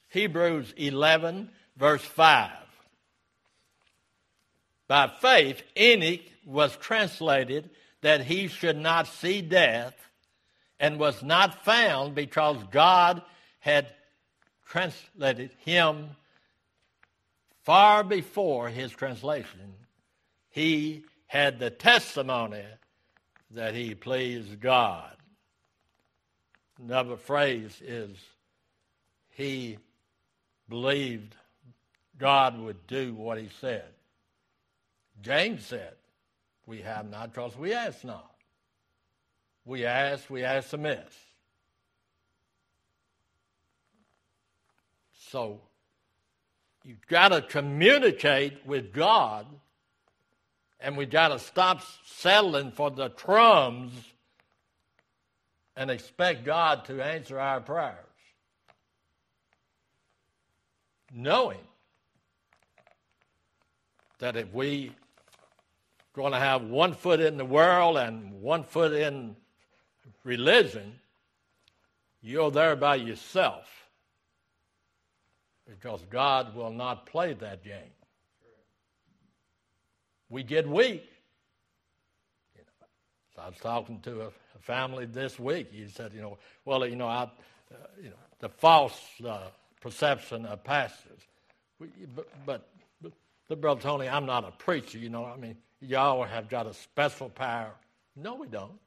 Hebrews 0.10 0.74
11, 0.78 1.50
verse 1.78 2.04
5. 2.04 2.52
By 4.88 5.12
faith, 5.20 5.62
Enoch 5.78 6.22
was 6.46 6.76
translated 6.78 7.70
that 8.02 8.22
he 8.22 8.48
should 8.48 8.78
not 8.78 9.08
see 9.08 9.42
death 9.42 9.96
and 10.80 11.00
was 11.00 11.24
not 11.24 11.66
found 11.66 12.16
because 12.16 12.58
God 12.72 13.22
had 13.60 13.94
translated 14.66 15.52
him 15.60 16.10
far 17.64 18.04
before 18.04 18.70
his 18.70 18.92
translation. 18.92 19.74
He 20.56 21.04
had 21.28 21.60
the 21.60 21.70
testimony 21.70 22.64
that 23.52 23.76
he 23.76 23.94
pleased 23.94 24.62
God. 24.62 25.18
Another 26.82 27.18
phrase 27.18 27.82
is 27.86 28.16
he 29.32 29.80
believed 30.70 31.36
God 32.18 32.58
would 32.58 32.88
do 32.88 33.14
what 33.14 33.38
he 33.38 33.50
said. 33.60 33.84
James 35.22 35.66
said, 35.66 35.96
We 36.66 36.84
have 36.84 37.10
not 37.10 37.34
because 37.34 37.58
we 37.58 37.74
ask 37.74 38.06
not. 38.06 38.32
We 39.66 39.84
ask, 39.84 40.30
we 40.30 40.46
ask 40.46 40.72
amiss. 40.72 41.02
So 45.32 45.60
you've 46.86 47.06
got 47.08 47.30
to 47.30 47.42
communicate 47.42 48.66
with 48.66 48.94
God, 48.94 49.48
and 50.86 50.96
we've 50.96 51.10
got 51.10 51.30
to 51.30 51.40
stop 51.40 51.82
settling 52.06 52.72
for 52.72 52.92
the 52.92 53.10
crumbs 53.10 53.92
and 55.76 55.90
expect 55.90 56.46
God 56.46 56.86
to 56.86 57.04
answer 57.04 57.40
our 57.40 57.60
prayers. 57.60 57.98
Knowing 61.12 61.58
that 64.20 64.38
if 64.38 64.54
we 64.54 64.92
going 66.14 66.34
to 66.34 66.40
have 66.40 66.62
one 66.62 66.94
foot 66.94 67.20
in 67.20 67.38
the 67.38 67.46
world 67.46 67.98
and 67.98 68.44
one 68.44 68.64
foot 68.64 68.94
in 68.94 69.36
religion, 70.24 71.00
you're 72.22 72.52
there 72.52 72.76
by 72.76 72.94
yourself 72.94 73.68
because 75.68 76.02
God 76.12 76.54
will 76.54 76.72
not 76.72 77.08
play 77.08 77.34
that 77.34 77.64
game. 77.64 77.95
We 80.36 80.44
get 80.44 80.68
weak. 80.68 81.10
You 82.58 82.62
know, 82.62 82.88
so 83.34 83.42
I 83.42 83.48
was 83.48 83.58
talking 83.58 84.02
to 84.02 84.24
a, 84.24 84.26
a, 84.26 84.60
family 84.60 85.06
this 85.06 85.40
week. 85.40 85.70
He 85.72 85.88
said, 85.88 86.12
you 86.14 86.22
know, 86.22 86.38
well, 86.66 86.86
you 86.86 86.98
know, 86.98 87.08
I, 87.08 87.22
uh, 87.22 87.28
you 88.04 88.10
know, 88.10 88.18
the 88.40 88.50
false 88.50 89.00
uh, 89.26 89.48
perception 89.80 90.46
of 90.46 90.62
pastors. 90.62 91.22
We, 91.80 91.88
but, 92.14 92.28
but, 92.46 92.68
but, 93.48 93.62
Brother 93.62 93.80
Tony, 93.80 94.10
I'm 94.10 94.26
not 94.26 94.44
a 94.44 94.52
preacher. 94.52 94.98
You 94.98 95.08
know, 95.08 95.24
I 95.24 95.38
mean, 95.38 95.56
y'all 95.80 96.22
have 96.26 96.50
got 96.50 96.68
a 96.68 96.74
special 96.74 97.30
power. 97.30 97.72
No, 98.18 98.36
we 98.36 98.48
don't. 98.48 98.78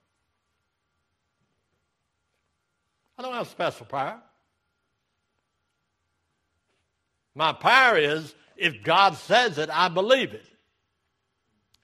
I 3.17 3.23
don't 3.23 3.33
have 3.33 3.49
special 3.49 3.87
power. 3.87 4.21
My 7.35 7.55
power 7.55 7.97
is 7.97 8.35
if 8.59 8.83
God 8.83 9.17
says 9.17 9.57
it, 9.57 9.71
I 9.73 9.89
believe 9.89 10.35
it. 10.35 10.45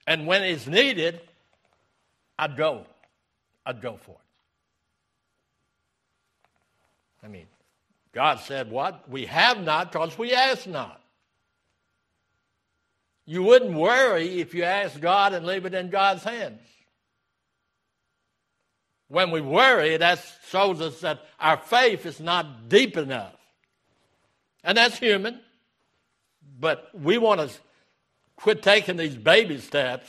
And 0.07 0.27
when 0.27 0.43
it's 0.43 0.67
needed, 0.67 1.19
I'd 2.37 2.57
go. 2.57 2.85
I'd 3.65 3.81
go 3.81 3.97
for 3.97 4.11
it. 4.11 4.17
I 7.25 7.27
mean, 7.27 7.47
God 8.13 8.39
said 8.39 8.69
what? 8.69 9.09
We 9.09 9.25
have 9.25 9.59
not 9.61 9.91
because 9.91 10.17
we 10.17 10.33
ask 10.33 10.67
not. 10.67 11.01
You 13.25 13.41
wouldn't 13.41 13.73
worry 13.73 14.39
if 14.39 14.53
you 14.53 14.63
asked 14.63 15.01
God 15.01 15.33
and 15.33 15.45
leave 15.45 15.65
it 15.65 15.73
in 15.73 15.89
God's 15.89 16.23
hands. 16.23 16.61
When 19.07 19.31
we 19.31 19.41
worry, 19.41 19.97
that 19.97 20.23
shows 20.49 20.81
us 20.81 20.99
that 21.01 21.21
our 21.39 21.57
faith 21.57 22.05
is 22.05 22.19
not 22.19 22.69
deep 22.69 22.97
enough. 22.97 23.35
And 24.63 24.77
that's 24.77 24.97
human. 24.97 25.39
But 26.59 26.89
we 26.93 27.17
want 27.17 27.41
to 27.41 27.49
quit 28.35 28.61
taking 28.61 28.97
these 28.97 29.15
baby 29.15 29.59
steps, 29.59 30.07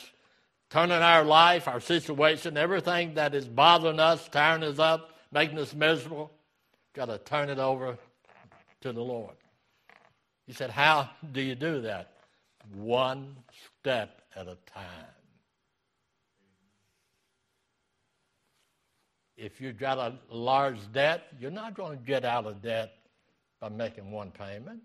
turning 0.71 0.99
our 0.99 1.25
life, 1.25 1.69
our 1.69 1.81
situation, 1.81 2.57
everything 2.57 3.15
that 3.15 3.35
is 3.35 3.47
bothering 3.47 4.01
us, 4.01 4.29
tearing 4.29 4.63
us 4.63 4.79
up, 4.79 5.11
making 5.33 5.59
us 5.59 5.75
miserable, 5.75 6.33
got 6.95 7.07
to 7.07 7.19
turn 7.19 7.49
it 7.49 7.59
over 7.59 7.99
to 8.81 8.93
the 8.93 9.03
Lord. 9.03 9.35
He 10.47 10.53
said, 10.53 10.71
How 10.71 11.11
do 11.33 11.41
you 11.41 11.55
do 11.55 11.83
that? 11.83 12.13
One 12.75 13.37
step 13.81 14.23
at 14.35 14.47
a 14.47 14.57
time. 14.73 15.17
If 19.37 19.61
you've 19.61 19.79
got 19.79 19.99
a 19.99 20.15
large 20.31 20.79
debt, 20.93 21.27
you're 21.39 21.51
not 21.51 21.75
going 21.75 21.99
to 21.99 22.05
get 22.05 22.25
out 22.25 22.47
of 22.47 22.63
debt 22.63 22.95
by 23.61 23.69
making 23.69 24.11
one 24.11 24.31
payment. 24.31 24.81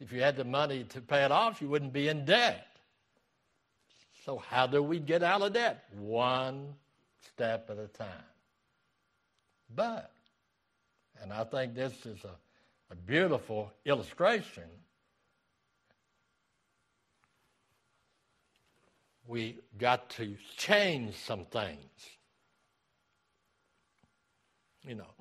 If 0.00 0.12
you 0.12 0.20
had 0.20 0.36
the 0.36 0.44
money 0.44 0.84
to 0.90 1.00
pay 1.00 1.24
it 1.24 1.32
off, 1.32 1.60
you 1.60 1.68
wouldn't 1.68 1.92
be 1.92 2.08
in 2.08 2.24
debt. 2.24 2.66
So, 4.24 4.38
how 4.38 4.66
do 4.66 4.82
we 4.82 4.98
get 4.98 5.22
out 5.22 5.42
of 5.42 5.54
debt? 5.54 5.84
One 5.98 6.74
step 7.32 7.70
at 7.70 7.78
a 7.78 7.88
time. 7.88 8.08
But, 9.74 10.12
and 11.20 11.32
I 11.32 11.44
think 11.44 11.74
this 11.74 12.06
is 12.06 12.24
a, 12.24 12.36
a 12.92 12.94
beautiful 12.94 13.72
illustration, 13.84 14.64
we 19.26 19.58
got 19.76 20.08
to 20.10 20.36
change 20.56 21.14
some 21.16 21.44
things. 21.44 21.78
You 24.82 24.94
know, 24.94 25.17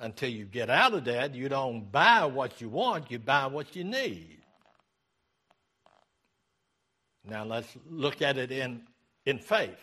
until 0.00 0.30
you 0.30 0.46
get 0.46 0.70
out 0.70 0.94
of 0.94 1.04
that, 1.04 1.34
you 1.34 1.48
don't 1.48 1.92
buy 1.92 2.24
what 2.24 2.60
you 2.60 2.68
want, 2.68 3.10
you 3.10 3.18
buy 3.18 3.46
what 3.46 3.76
you 3.76 3.84
need. 3.84 4.38
Now 7.28 7.44
let's 7.44 7.68
look 7.88 8.22
at 8.22 8.38
it 8.38 8.50
in, 8.50 8.82
in 9.26 9.38
faith. 9.38 9.78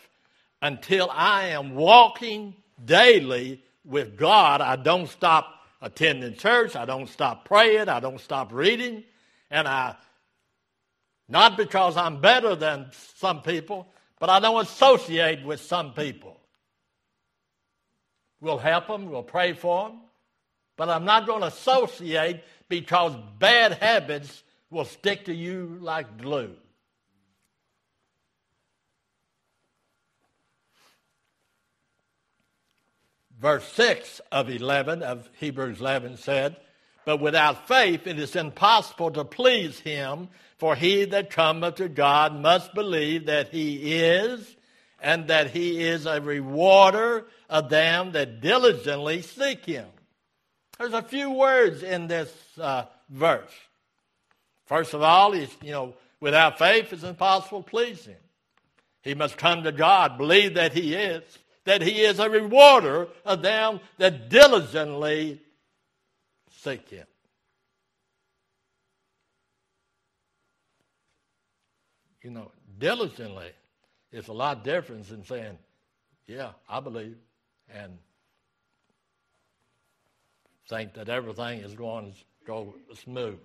Until 0.60 1.08
I 1.10 1.48
am 1.48 1.76
walking 1.76 2.54
daily 2.84 3.62
with 3.84 4.16
God, 4.16 4.60
I 4.60 4.76
don't 4.76 5.08
stop 5.08 5.54
attending 5.80 6.34
church, 6.34 6.74
I 6.74 6.84
don't 6.84 7.08
stop 7.08 7.44
praying, 7.44 7.88
I 7.88 8.00
don't 8.00 8.20
stop 8.20 8.52
reading, 8.52 9.04
and 9.50 9.68
I, 9.68 9.94
not 11.28 11.56
because 11.56 11.96
I'm 11.96 12.20
better 12.20 12.56
than 12.56 12.90
some 13.16 13.42
people, 13.42 13.86
but 14.18 14.28
I 14.28 14.40
don't 14.40 14.60
associate 14.60 15.44
with 15.44 15.60
some 15.60 15.92
people. 15.92 16.40
We'll 18.40 18.58
help 18.58 18.88
them, 18.88 19.10
we'll 19.10 19.22
pray 19.22 19.52
for 19.52 19.88
them, 19.88 20.00
but 20.78 20.88
I'm 20.88 21.04
not 21.04 21.26
going 21.26 21.40
to 21.40 21.48
associate 21.48 22.40
because 22.68 23.12
bad 23.38 23.72
habits 23.74 24.44
will 24.70 24.84
stick 24.84 25.24
to 25.24 25.34
you 25.34 25.76
like 25.80 26.18
glue. 26.18 26.54
Verse 33.40 33.66
6 33.72 34.20
of 34.30 34.48
11 34.48 35.02
of 35.02 35.28
Hebrews 35.38 35.80
11 35.80 36.16
said, 36.16 36.56
But 37.04 37.20
without 37.20 37.66
faith 37.66 38.06
it 38.06 38.18
is 38.18 38.36
impossible 38.36 39.10
to 39.12 39.24
please 39.24 39.80
him, 39.80 40.28
for 40.58 40.76
he 40.76 41.04
that 41.06 41.30
cometh 41.30 41.76
to 41.76 41.88
God 41.88 42.34
must 42.34 42.72
believe 42.72 43.26
that 43.26 43.48
he 43.48 43.94
is, 43.96 44.56
and 45.00 45.26
that 45.28 45.50
he 45.50 45.82
is 45.82 46.06
a 46.06 46.20
rewarder 46.20 47.26
of 47.48 47.68
them 47.68 48.12
that 48.12 48.40
diligently 48.40 49.22
seek 49.22 49.64
him. 49.64 49.86
There's 50.78 50.92
a 50.92 51.02
few 51.02 51.30
words 51.30 51.82
in 51.82 52.06
this 52.06 52.32
uh, 52.60 52.84
verse. 53.10 53.50
First 54.66 54.94
of 54.94 55.02
all, 55.02 55.32
he's, 55.32 55.54
you 55.62 55.72
know, 55.72 55.94
without 56.20 56.58
faith 56.58 56.92
it's 56.92 57.02
impossible 57.02 57.62
to 57.62 57.70
please 57.70 58.04
him. 58.06 58.16
He 59.02 59.14
must 59.14 59.36
come 59.36 59.62
to 59.64 59.72
God, 59.72 60.18
believe 60.18 60.54
that 60.54 60.72
he 60.72 60.94
is, 60.94 61.22
that 61.64 61.82
he 61.82 62.02
is 62.02 62.18
a 62.18 62.30
rewarder 62.30 63.08
of 63.24 63.42
them 63.42 63.80
that 63.96 64.28
diligently 64.28 65.40
seek 66.50 66.88
him. 66.90 67.06
You 72.22 72.30
know, 72.30 72.52
diligently 72.78 73.50
is 74.12 74.28
a 74.28 74.32
lot 74.32 74.64
different 74.64 75.08
than 75.08 75.24
saying, 75.24 75.58
yeah, 76.26 76.50
I 76.68 76.80
believe 76.80 77.16
and 77.74 77.98
think 80.68 80.94
that 80.94 81.08
everything 81.08 81.60
is 81.60 81.74
going 81.74 82.12
to 82.12 82.18
go 82.46 82.74
smooth. 83.02 83.38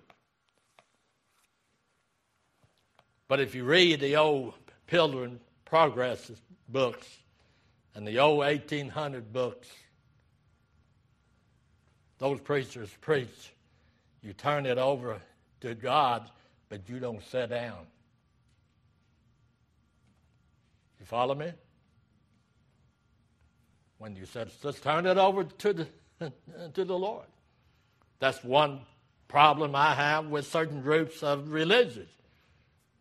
But 3.28 3.40
if 3.40 3.54
you 3.54 3.64
read 3.64 4.00
the 4.00 4.16
old 4.16 4.54
Pilgrim 4.86 5.40
Progress 5.64 6.30
books 6.68 7.08
and 7.94 8.06
the 8.06 8.18
old 8.18 8.38
1800 8.38 9.32
books, 9.32 9.68
those 12.18 12.40
preachers 12.40 12.90
preach. 13.00 13.52
You 14.22 14.32
turn 14.32 14.66
it 14.66 14.78
over 14.78 15.20
to 15.60 15.74
God, 15.74 16.30
but 16.68 16.88
you 16.88 16.98
don't 16.98 17.22
sit 17.24 17.50
down. 17.50 17.86
You 21.00 21.06
follow 21.06 21.34
me? 21.34 21.52
When 23.98 24.16
you 24.16 24.26
said, 24.26 24.50
let's 24.62 24.80
turn 24.80 25.06
it 25.06 25.18
over 25.18 25.44
to 25.44 25.72
the, 25.72 25.86
to 26.74 26.84
the 26.84 26.98
Lord. 26.98 27.26
That's 28.18 28.42
one 28.42 28.80
problem 29.28 29.74
I 29.74 29.94
have 29.94 30.26
with 30.26 30.46
certain 30.46 30.82
groups 30.82 31.22
of 31.22 31.50
religions. 31.52 32.08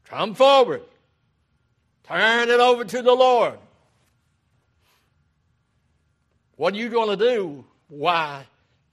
Come 0.05 0.35
forward. 0.35 0.81
Turn 2.03 2.49
it 2.49 2.59
over 2.59 2.83
to 2.83 3.01
the 3.01 3.13
Lord. 3.13 3.57
What 6.55 6.73
are 6.73 6.77
you 6.77 6.89
going 6.89 7.17
to 7.17 7.31
do? 7.31 7.65
Why 7.87 8.45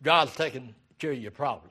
God's 0.02 0.34
taking 0.34 0.74
care 0.98 1.12
of 1.12 1.18
your 1.18 1.30
problem? 1.30 1.70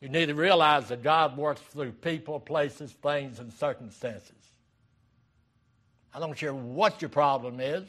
You 0.00 0.08
need 0.08 0.26
to 0.26 0.34
realize 0.34 0.88
that 0.88 1.02
God 1.02 1.36
works 1.36 1.60
through 1.72 1.92
people, 1.92 2.40
places, 2.40 2.92
things, 2.92 3.38
and 3.38 3.52
circumstances. 3.52 4.32
I 6.14 6.18
don't 6.18 6.36
care 6.36 6.54
what 6.54 7.02
your 7.02 7.08
problem 7.08 7.60
is. 7.60 7.86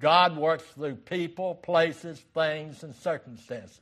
God 0.00 0.36
works 0.36 0.64
through 0.74 0.96
people, 0.96 1.54
places, 1.54 2.20
things, 2.34 2.82
and 2.82 2.94
circumstances. 2.94 3.80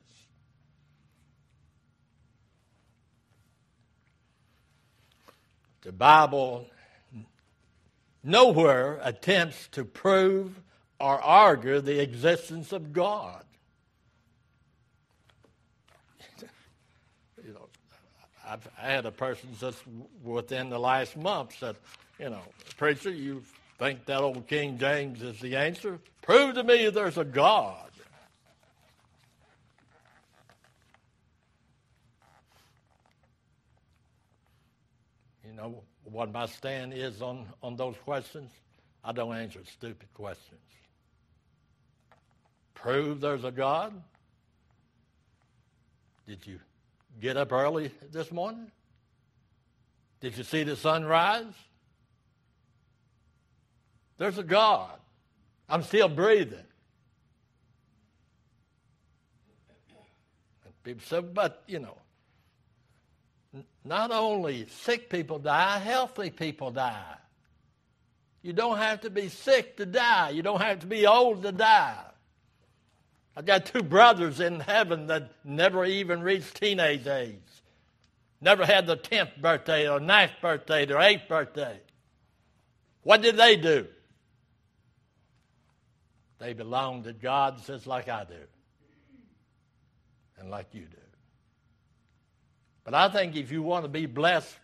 The 5.82 5.92
Bible 5.92 6.66
nowhere 8.22 8.98
attempts 9.02 9.68
to 9.68 9.84
prove 9.84 10.58
or 10.98 11.20
argue 11.20 11.80
the 11.80 12.00
existence 12.00 12.72
of 12.72 12.92
God. 12.92 13.44
you 17.44 17.52
know, 17.52 17.68
I've 18.46 18.66
had 18.76 19.04
a 19.04 19.10
person 19.10 19.50
just 19.60 19.82
within 20.22 20.70
the 20.70 20.78
last 20.78 21.16
month 21.16 21.58
said, 21.58 21.76
you 22.18 22.30
know, 22.30 22.40
preacher, 22.78 23.10
you 23.10 23.42
think 23.78 24.04
that 24.06 24.20
old 24.20 24.46
King 24.46 24.78
James 24.78 25.22
is 25.22 25.40
the 25.40 25.56
answer? 25.56 25.98
Prove 26.22 26.54
to 26.54 26.64
me 26.64 26.88
there's 26.90 27.18
a 27.18 27.24
God. 27.24 27.90
You 35.46 35.54
know 35.54 35.82
what 36.04 36.32
my 36.32 36.46
stand 36.46 36.92
is 36.94 37.20
on, 37.20 37.46
on 37.62 37.76
those 37.76 37.96
questions? 38.04 38.50
I 39.04 39.12
don't 39.12 39.34
answer 39.34 39.60
stupid 39.64 40.08
questions. 40.14 40.60
Prove 42.74 43.20
there's 43.20 43.44
a 43.44 43.50
God? 43.50 43.92
Did 46.26 46.46
you 46.46 46.58
get 47.20 47.36
up 47.36 47.52
early 47.52 47.90
this 48.10 48.32
morning? 48.32 48.70
Did 50.20 50.38
you 50.38 50.44
see 50.44 50.62
the 50.62 50.76
sun 50.76 51.04
rise? 51.04 51.44
There's 54.18 54.38
a 54.38 54.42
God. 54.42 54.90
I'm 55.68 55.82
still 55.82 56.08
breathing. 56.08 56.58
And 60.64 60.82
people 60.84 61.04
say, 61.06 61.20
but, 61.20 61.62
you 61.66 61.80
know, 61.80 61.96
not 63.84 64.10
only 64.10 64.66
sick 64.66 65.10
people 65.10 65.38
die, 65.38 65.78
healthy 65.78 66.30
people 66.30 66.70
die. 66.70 67.16
You 68.42 68.52
don't 68.52 68.76
have 68.76 69.00
to 69.02 69.10
be 69.10 69.28
sick 69.28 69.76
to 69.78 69.86
die. 69.86 70.30
You 70.30 70.42
don't 70.42 70.60
have 70.60 70.80
to 70.80 70.86
be 70.86 71.06
old 71.06 71.42
to 71.42 71.52
die. 71.52 72.04
I've 73.36 73.46
got 73.46 73.66
two 73.66 73.82
brothers 73.82 74.38
in 74.38 74.60
heaven 74.60 75.08
that 75.08 75.32
never 75.44 75.84
even 75.84 76.22
reached 76.22 76.60
teenage 76.60 77.06
age. 77.06 77.38
Never 78.40 78.64
had 78.66 78.86
the 78.86 78.96
10th 78.96 79.40
birthday 79.40 79.88
or 79.88 79.98
9th 79.98 80.40
birthday 80.40 80.84
or 80.84 80.98
8th 80.98 81.26
birthday. 81.26 81.80
What 83.02 83.22
did 83.22 83.36
they 83.36 83.56
do? 83.56 83.86
They 86.44 86.52
belong 86.52 87.04
to 87.04 87.14
God 87.14 87.58
just 87.66 87.86
like 87.86 88.06
I 88.10 88.24
do 88.24 88.34
and 90.38 90.50
like 90.50 90.66
you 90.72 90.82
do. 90.82 90.98
But 92.84 92.92
I 92.92 93.08
think 93.08 93.34
if 93.34 93.50
you 93.50 93.62
want 93.62 93.86
to 93.86 93.88
be 93.88 94.04
blessed, 94.04 94.54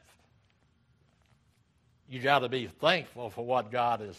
you 2.06 2.20
got 2.20 2.40
to 2.40 2.50
be 2.50 2.66
thankful 2.66 3.30
for 3.30 3.46
what 3.46 3.70
God 3.70 4.00
has 4.00 4.18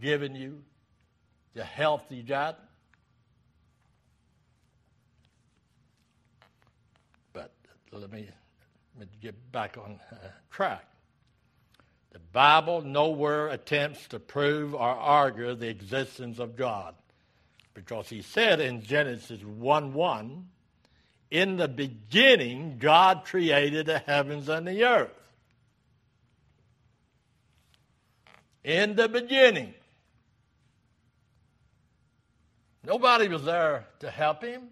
given 0.00 0.34
you, 0.34 0.62
the 1.52 1.64
health 1.64 2.04
you 2.08 2.22
got. 2.22 2.58
But 7.34 7.52
let 7.92 8.10
me, 8.10 8.26
let 8.98 9.06
me 9.06 9.06
get 9.20 9.52
back 9.52 9.76
on 9.76 10.00
uh, 10.10 10.16
track. 10.50 10.86
The 12.12 12.18
Bible 12.18 12.82
nowhere 12.82 13.48
attempts 13.48 14.08
to 14.08 14.18
prove 14.18 14.74
or 14.74 14.80
argue 14.80 15.54
the 15.54 15.68
existence 15.68 16.38
of 16.38 16.56
God 16.56 16.94
because 17.74 18.08
he 18.08 18.22
said 18.22 18.60
in 18.60 18.82
Genesis 18.82 19.42
1 19.42 19.94
1, 19.94 20.48
in 21.30 21.56
the 21.56 21.68
beginning, 21.68 22.78
God 22.78 23.24
created 23.24 23.86
the 23.86 24.00
heavens 24.00 24.48
and 24.48 24.66
the 24.66 24.84
earth. 24.84 25.10
In 28.64 28.96
the 28.96 29.08
beginning. 29.08 29.74
Nobody 32.84 33.28
was 33.28 33.44
there 33.44 33.86
to 34.00 34.10
help 34.10 34.42
him. 34.42 34.68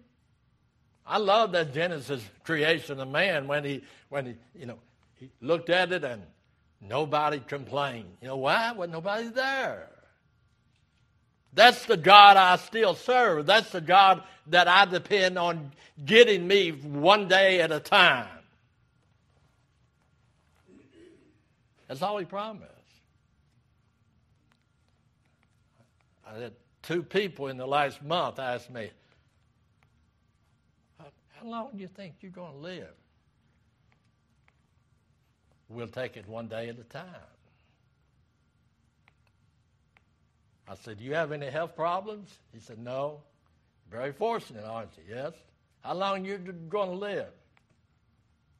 I 1.05 1.17
love 1.17 1.53
that 1.53 1.73
Genesis 1.73 2.23
creation 2.43 2.99
of 2.99 3.07
man 3.07 3.47
when 3.47 3.63
he 3.63 3.83
when 4.09 4.25
he 4.25 4.35
you 4.59 4.65
know 4.65 4.77
he 5.15 5.31
looked 5.41 5.69
at 5.69 5.91
it 5.91 6.03
and 6.03 6.21
nobody 6.81 7.39
complained. 7.39 8.09
You 8.21 8.29
know 8.29 8.37
why? 8.37 8.71
Well 8.73 8.87
nobody 8.87 9.29
there. 9.29 9.89
That's 11.53 11.85
the 11.85 11.97
God 11.97 12.37
I 12.37 12.57
still 12.57 12.95
serve. 12.95 13.45
That's 13.45 13.71
the 13.71 13.81
God 13.81 14.23
that 14.47 14.67
I 14.67 14.85
depend 14.85 15.37
on 15.37 15.71
getting 16.05 16.47
me 16.47 16.71
one 16.71 17.27
day 17.27 17.61
at 17.61 17.71
a 17.71 17.79
time. 17.79 18.27
That's 21.87 22.03
all 22.03 22.19
He 22.19 22.25
promised. 22.25 22.71
I 26.25 26.37
had 26.37 26.53
two 26.83 27.01
people 27.01 27.47
in 27.47 27.57
the 27.57 27.65
last 27.65 28.03
month 28.03 28.37
ask 28.37 28.69
me, 28.69 28.91
How 30.99 31.47
long 31.47 31.71
do 31.73 31.81
you 31.81 31.87
think 31.87 32.15
you're 32.21 32.31
going 32.31 32.51
to 32.53 32.59
live? 32.59 32.93
We'll 35.69 35.87
take 35.87 36.17
it 36.17 36.27
one 36.27 36.47
day 36.47 36.69
at 36.69 36.79
a 36.79 36.83
time. 36.83 37.05
I 40.67 40.75
said, 40.75 40.97
Do 40.97 41.03
you 41.03 41.13
have 41.13 41.31
any 41.31 41.47
health 41.47 41.75
problems? 41.75 42.29
He 42.53 42.59
said, 42.59 42.79
No. 42.79 43.21
Very 43.89 44.11
fortunate, 44.11 44.65
aren't 44.65 44.91
you? 44.97 45.15
Yes. 45.15 45.33
How 45.81 45.93
long 45.93 46.25
you 46.25 46.37
going 46.37 46.89
to 46.89 46.95
live? 46.95 47.29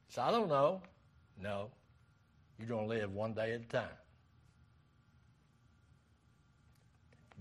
He 0.08 0.14
said, 0.14 0.22
I 0.22 0.30
don't 0.30 0.48
know. 0.48 0.80
No. 1.40 1.68
You're 2.58 2.68
going 2.68 2.88
to 2.88 2.94
live 2.94 3.14
one 3.14 3.32
day 3.32 3.52
at 3.52 3.60
a 3.60 3.64
time. 3.64 3.96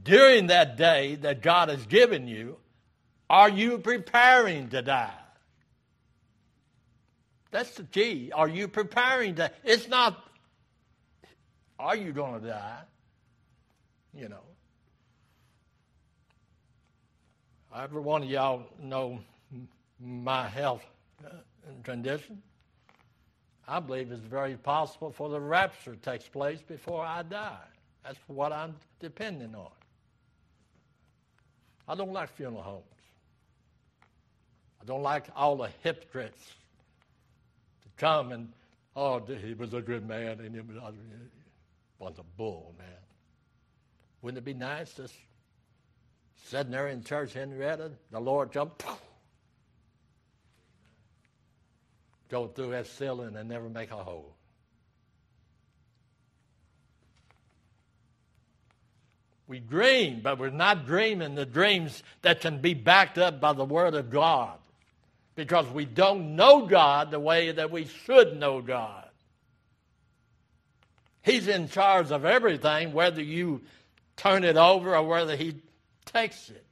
During 0.03 0.47
that 0.47 0.77
day 0.77 1.15
that 1.15 1.41
God 1.41 1.69
has 1.69 1.85
given 1.85 2.27
you, 2.27 2.57
are 3.29 3.49
you 3.49 3.79
preparing 3.79 4.69
to 4.69 4.81
die? 4.81 5.18
That's 7.51 7.71
the 7.71 7.83
key. 7.83 8.31
Are 8.33 8.47
you 8.47 8.67
preparing 8.67 9.35
to? 9.35 9.51
It's 9.63 9.87
not, 9.87 10.23
are 11.79 11.95
you 11.95 12.11
going 12.11 12.41
to 12.41 12.47
die? 12.47 12.81
You 14.13 14.29
know. 14.29 14.41
Every 17.75 18.01
one 18.01 18.23
of 18.23 18.29
y'all 18.29 18.63
know 18.81 19.19
my 19.99 20.47
health 20.47 20.83
uh, 21.25 21.29
condition. 21.83 22.41
I 23.67 23.79
believe 23.79 24.11
it's 24.11 24.21
very 24.21 24.55
possible 24.55 25.11
for 25.11 25.29
the 25.29 25.39
rapture 25.39 25.95
takes 25.95 26.27
place 26.27 26.59
before 26.67 27.05
I 27.05 27.21
die. 27.21 27.57
That's 28.03 28.17
what 28.27 28.51
I'm 28.51 28.75
depending 28.99 29.53
on. 29.53 29.69
I 31.87 31.95
don't 31.95 32.11
like 32.11 32.35
funeral 32.35 32.63
homes. 32.63 32.83
I 34.81 34.85
don't 34.85 35.03
like 35.03 35.25
all 35.35 35.57
the 35.57 35.69
hypocrites 35.83 36.53
come 37.99 38.31
and, 38.31 38.51
oh, 38.95 39.19
he 39.19 39.53
was 39.53 39.73
a 39.73 39.81
good 39.81 40.07
man 40.07 40.39
and 40.39 40.55
he 40.55 40.61
was 41.99 42.17
a 42.17 42.23
bull, 42.37 42.73
man. 42.77 42.87
Wouldn't 44.21 44.39
it 44.39 44.45
be 44.45 44.53
nice 44.53 44.93
to 44.95 45.07
Sitting 46.45 46.71
there 46.71 46.87
in 46.87 47.03
church, 47.03 47.33
Henrietta, 47.33 47.91
the 48.11 48.19
Lord 48.19 48.51
jumped, 48.51 48.83
go 52.29 52.47
through 52.47 52.71
that 52.71 52.87
ceiling 52.87 53.35
and 53.35 53.47
never 53.49 53.69
make 53.69 53.91
a 53.91 53.97
hole. 53.97 54.33
We 59.47 59.59
dream, 59.59 60.21
but 60.23 60.39
we're 60.39 60.51
not 60.51 60.85
dreaming 60.85 61.35
the 61.35 61.45
dreams 61.45 62.03
that 62.21 62.39
can 62.41 62.61
be 62.61 62.75
backed 62.75 63.17
up 63.17 63.41
by 63.41 63.53
the 63.53 63.65
Word 63.65 63.95
of 63.95 64.11
God 64.11 64.58
because 65.39 65.67
we 65.67 65.85
don't 65.85 66.35
know 66.35 66.65
God 66.65 67.11
the 67.11 67.19
way 67.19 67.51
that 67.53 67.71
we 67.71 67.85
should 67.85 68.37
know 68.37 68.61
God. 68.61 69.05
He's 71.21 71.47
in 71.47 71.69
charge 71.69 72.11
of 72.11 72.25
everything, 72.25 72.91
whether 72.91 73.23
you 73.23 73.61
turn 74.17 74.43
it 74.43 74.57
over 74.57 74.97
or 74.97 75.07
whether 75.07 75.37
He 75.37 75.55
takes 76.03 76.49
it. 76.49 76.65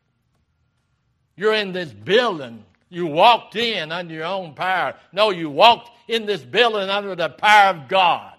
You're 1.37 1.53
in 1.53 1.71
this 1.71 1.93
building. 1.93 2.65
You 2.89 3.05
walked 3.05 3.55
in 3.55 3.93
under 3.93 4.13
your 4.13 4.25
own 4.25 4.53
power. 4.53 4.95
No, 5.13 5.29
you 5.29 5.49
walked 5.49 5.89
in 6.09 6.25
this 6.25 6.41
building 6.41 6.89
under 6.89 7.15
the 7.15 7.29
power 7.29 7.69
of 7.69 7.87
God. 7.87 8.33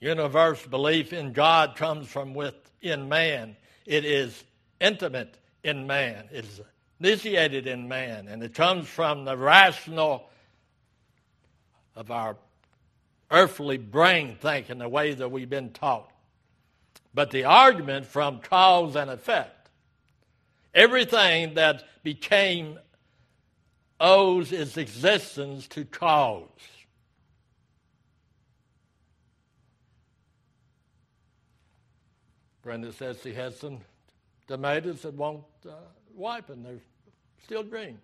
Universal 0.00 0.70
belief 0.70 1.12
in 1.12 1.32
God 1.32 1.76
comes 1.76 2.08
from 2.08 2.34
within 2.34 3.08
man. 3.08 3.56
It 3.84 4.04
is 4.04 4.44
intimate 4.80 5.36
in 5.64 5.86
man. 5.86 6.28
It 6.32 6.44
is 6.44 6.60
initiated 7.00 7.66
in 7.66 7.88
man, 7.88 8.28
and 8.28 8.42
it 8.42 8.54
comes 8.54 8.86
from 8.86 9.24
the 9.24 9.36
rational 9.36 10.28
of 11.96 12.10
our 12.10 12.36
earthly 13.30 13.76
brain 13.76 14.36
thinking 14.40 14.78
the 14.78 14.88
way 14.88 15.14
that 15.14 15.30
we've 15.30 15.50
been 15.50 15.70
taught. 15.72 16.10
But 17.12 17.30
the 17.30 17.44
argument 17.44 18.06
from 18.06 18.40
cause 18.40 18.94
and 18.94 19.10
effect, 19.10 19.68
everything 20.72 21.54
that 21.54 21.84
became 22.04 22.78
owes 23.98 24.52
its 24.52 24.76
existence 24.76 25.66
to 25.68 25.84
cause. 25.84 26.48
Brenda 32.68 32.92
says 32.92 33.16
she 33.22 33.32
has 33.32 33.58
some 33.58 33.78
tomatoes 34.46 35.00
that 35.00 35.14
won't 35.14 35.42
uh, 35.66 35.70
ripen. 36.14 36.62
They're 36.62 36.82
still 37.42 37.62
green. 37.62 37.98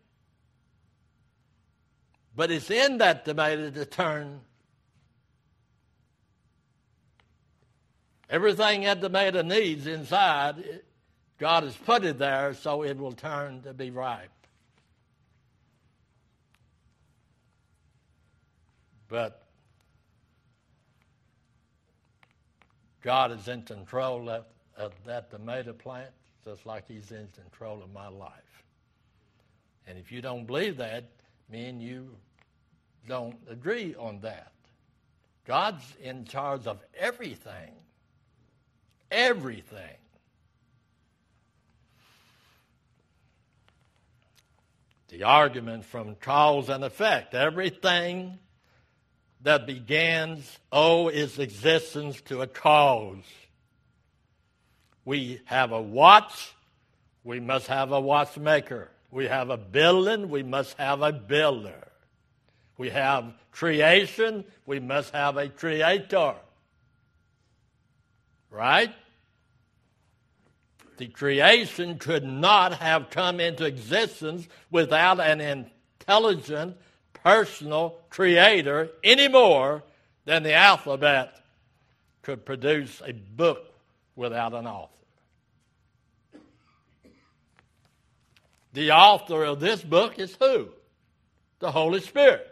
But 2.35 2.50
it's 2.50 2.70
in 2.70 2.96
that 2.96 3.27
tomato 3.27 3.68
to 3.68 3.85
turn 3.85 4.40
everything 8.31 8.85
that 8.85 9.03
tomato 9.03 9.42
needs 9.42 9.87
inside. 9.87 10.81
God 11.37 11.64
has 11.64 11.77
put 11.77 12.03
it 12.03 12.18
there 12.18 12.55
so 12.55 12.85
it 12.85 12.96
will 12.96 13.12
turn 13.12 13.61
to 13.64 13.74
be 13.74 13.90
ripe. 13.90 14.31
But 19.11 19.42
God 23.03 23.31
is 23.31 23.46
in 23.46 23.61
control 23.64 24.31
of, 24.31 24.46
of 24.77 24.93
that 25.07 25.31
tomato 25.31 25.73
plant 25.73 26.11
just 26.45 26.67
like 26.67 26.87
He's 26.87 27.11
in 27.11 27.29
control 27.35 27.83
of 27.83 27.93
my 27.93 28.09
life. 28.09 28.31
And 29.87 29.99
if 29.99 30.13
you 30.13 30.21
don't 30.21 30.47
believe 30.47 30.79
that, 30.79 31.05
me 31.51 31.67
and 31.67 31.81
you 31.81 32.11
don't 33.09 33.37
agree 33.51 33.95
on 33.99 34.21
that. 34.21 34.53
God's 35.47 35.85
in 36.03 36.25
charge 36.25 36.67
of 36.67 36.79
everything. 36.99 37.73
Everything. 39.11 39.97
The 45.09 45.25
argument 45.25 45.85
from 45.85 46.17
cause 46.17 46.69
and 46.69 46.83
effect. 46.83 47.35
Everything 47.35 48.39
that 49.43 49.67
begins 49.67 50.59
oh, 50.73 51.05
owe 51.05 51.09
its 51.09 51.39
existence 51.39 52.21
to 52.23 52.41
a 52.41 52.47
cause. 52.47 53.23
We 55.05 55.40
have 55.45 55.73
a 55.73 55.81
watch, 55.81 56.55
we 57.23 57.40
must 57.40 57.67
have 57.67 57.93
a 57.93 58.01
watchmaker. 58.01 58.90
We 59.11 59.27
have 59.27 59.51
a 59.51 59.57
building, 59.57 60.29
we 60.29 60.43
must 60.43 60.77
have 60.77 61.03
a 61.03 61.12
builder. 61.12 61.88
We 62.77 62.90
have 62.90 63.33
creation, 63.53 64.45
we 64.67 64.81
must 64.81 65.12
have 65.12 65.37
a 65.37 65.49
creator. 65.49 66.35
Right? 68.51 68.93
The 70.97 71.07
creation 71.07 71.99
could 71.99 72.25
not 72.25 72.75
have 72.75 73.11
come 73.11 73.40
into 73.40 73.64
existence 73.64 74.47
without 74.71 75.21
an 75.21 75.40
intelligent, 75.40 76.77
personal 77.25 77.99
creator 78.11 78.90
any 79.03 79.29
more 79.29 79.83
than 80.25 80.43
the 80.43 80.55
alphabet 80.55 81.40
could 82.23 82.45
produce 82.45 83.03
a 83.05 83.12
book 83.12 83.74
without 84.16 84.55
an 84.55 84.66
author. 84.66 84.90
The 88.72 88.90
author 88.90 89.44
of 89.44 89.61
this 89.61 89.83
book 89.83 90.18
is 90.18 90.37
who? 90.40 90.68
The 91.61 91.70
Holy 91.70 92.00
Spirit. 92.00 92.50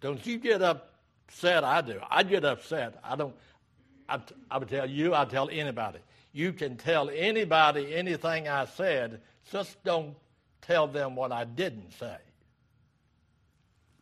Don't 0.00 0.24
you 0.26 0.38
get 0.38 0.62
upset? 0.62 1.64
I 1.64 1.80
do. 1.80 1.98
I 2.10 2.22
get 2.22 2.44
upset. 2.44 2.98
I 3.02 3.16
don't. 3.16 3.34
I, 4.08 4.20
I 4.50 4.58
would 4.58 4.68
tell 4.68 4.88
you. 4.88 5.14
I 5.14 5.24
tell 5.24 5.48
anybody. 5.50 5.98
You 6.32 6.52
can 6.52 6.76
tell 6.76 7.10
anybody 7.10 7.94
anything 7.94 8.48
I 8.48 8.66
said. 8.66 9.20
Just 9.50 9.82
don't 9.82 10.14
tell 10.62 10.86
them 10.86 11.16
what 11.16 11.32
I 11.32 11.44
didn't 11.44 11.92
say. 11.98 12.16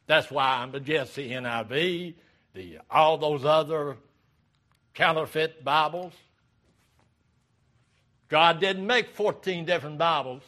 That's 0.06 0.30
why 0.30 0.58
I'm 0.62 0.74
against 0.74 1.16
the 1.16 1.30
NIV, 1.30 2.14
the 2.54 2.78
all 2.90 3.18
those 3.18 3.44
other 3.44 3.96
counterfeit 4.94 5.64
Bibles. 5.64 6.12
God 8.28 8.60
didn't 8.60 8.86
make 8.86 9.14
14 9.14 9.64
different 9.64 9.98
Bibles. 9.98 10.42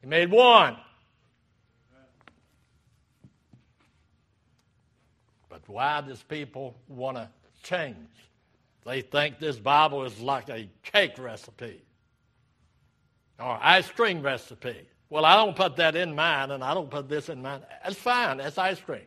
He 0.00 0.06
made 0.06 0.30
one. 0.30 0.76
But 5.48 5.62
why 5.68 6.02
does 6.02 6.22
people 6.22 6.76
want 6.88 7.16
to 7.16 7.28
change? 7.62 7.96
They 8.84 9.00
think 9.00 9.40
this 9.40 9.56
Bible 9.56 10.04
is 10.04 10.20
like 10.20 10.48
a 10.48 10.68
cake 10.84 11.18
recipe 11.18 11.82
or 13.38 13.58
ice 13.60 13.88
cream 13.90 14.22
recipe. 14.22 14.88
Well, 15.08 15.24
I 15.24 15.36
don't 15.36 15.54
put 15.56 15.76
that 15.76 15.94
in 15.94 16.14
mine, 16.14 16.50
and 16.50 16.64
I 16.64 16.74
don't 16.74 16.90
put 16.90 17.08
this 17.08 17.28
in 17.28 17.42
mine. 17.42 17.62
That's 17.82 17.96
fine. 17.96 18.38
That's 18.38 18.58
ice 18.58 18.80
cream. 18.80 19.06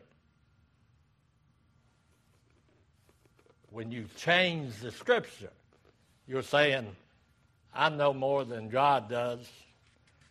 When 3.70 3.90
you 3.92 4.06
change 4.16 4.76
the 4.76 4.90
scripture, 4.90 5.50
you're 6.26 6.42
saying, 6.42 6.86
I 7.74 7.88
know 7.88 8.12
more 8.12 8.44
than 8.44 8.68
God 8.68 9.08
does, 9.08 9.48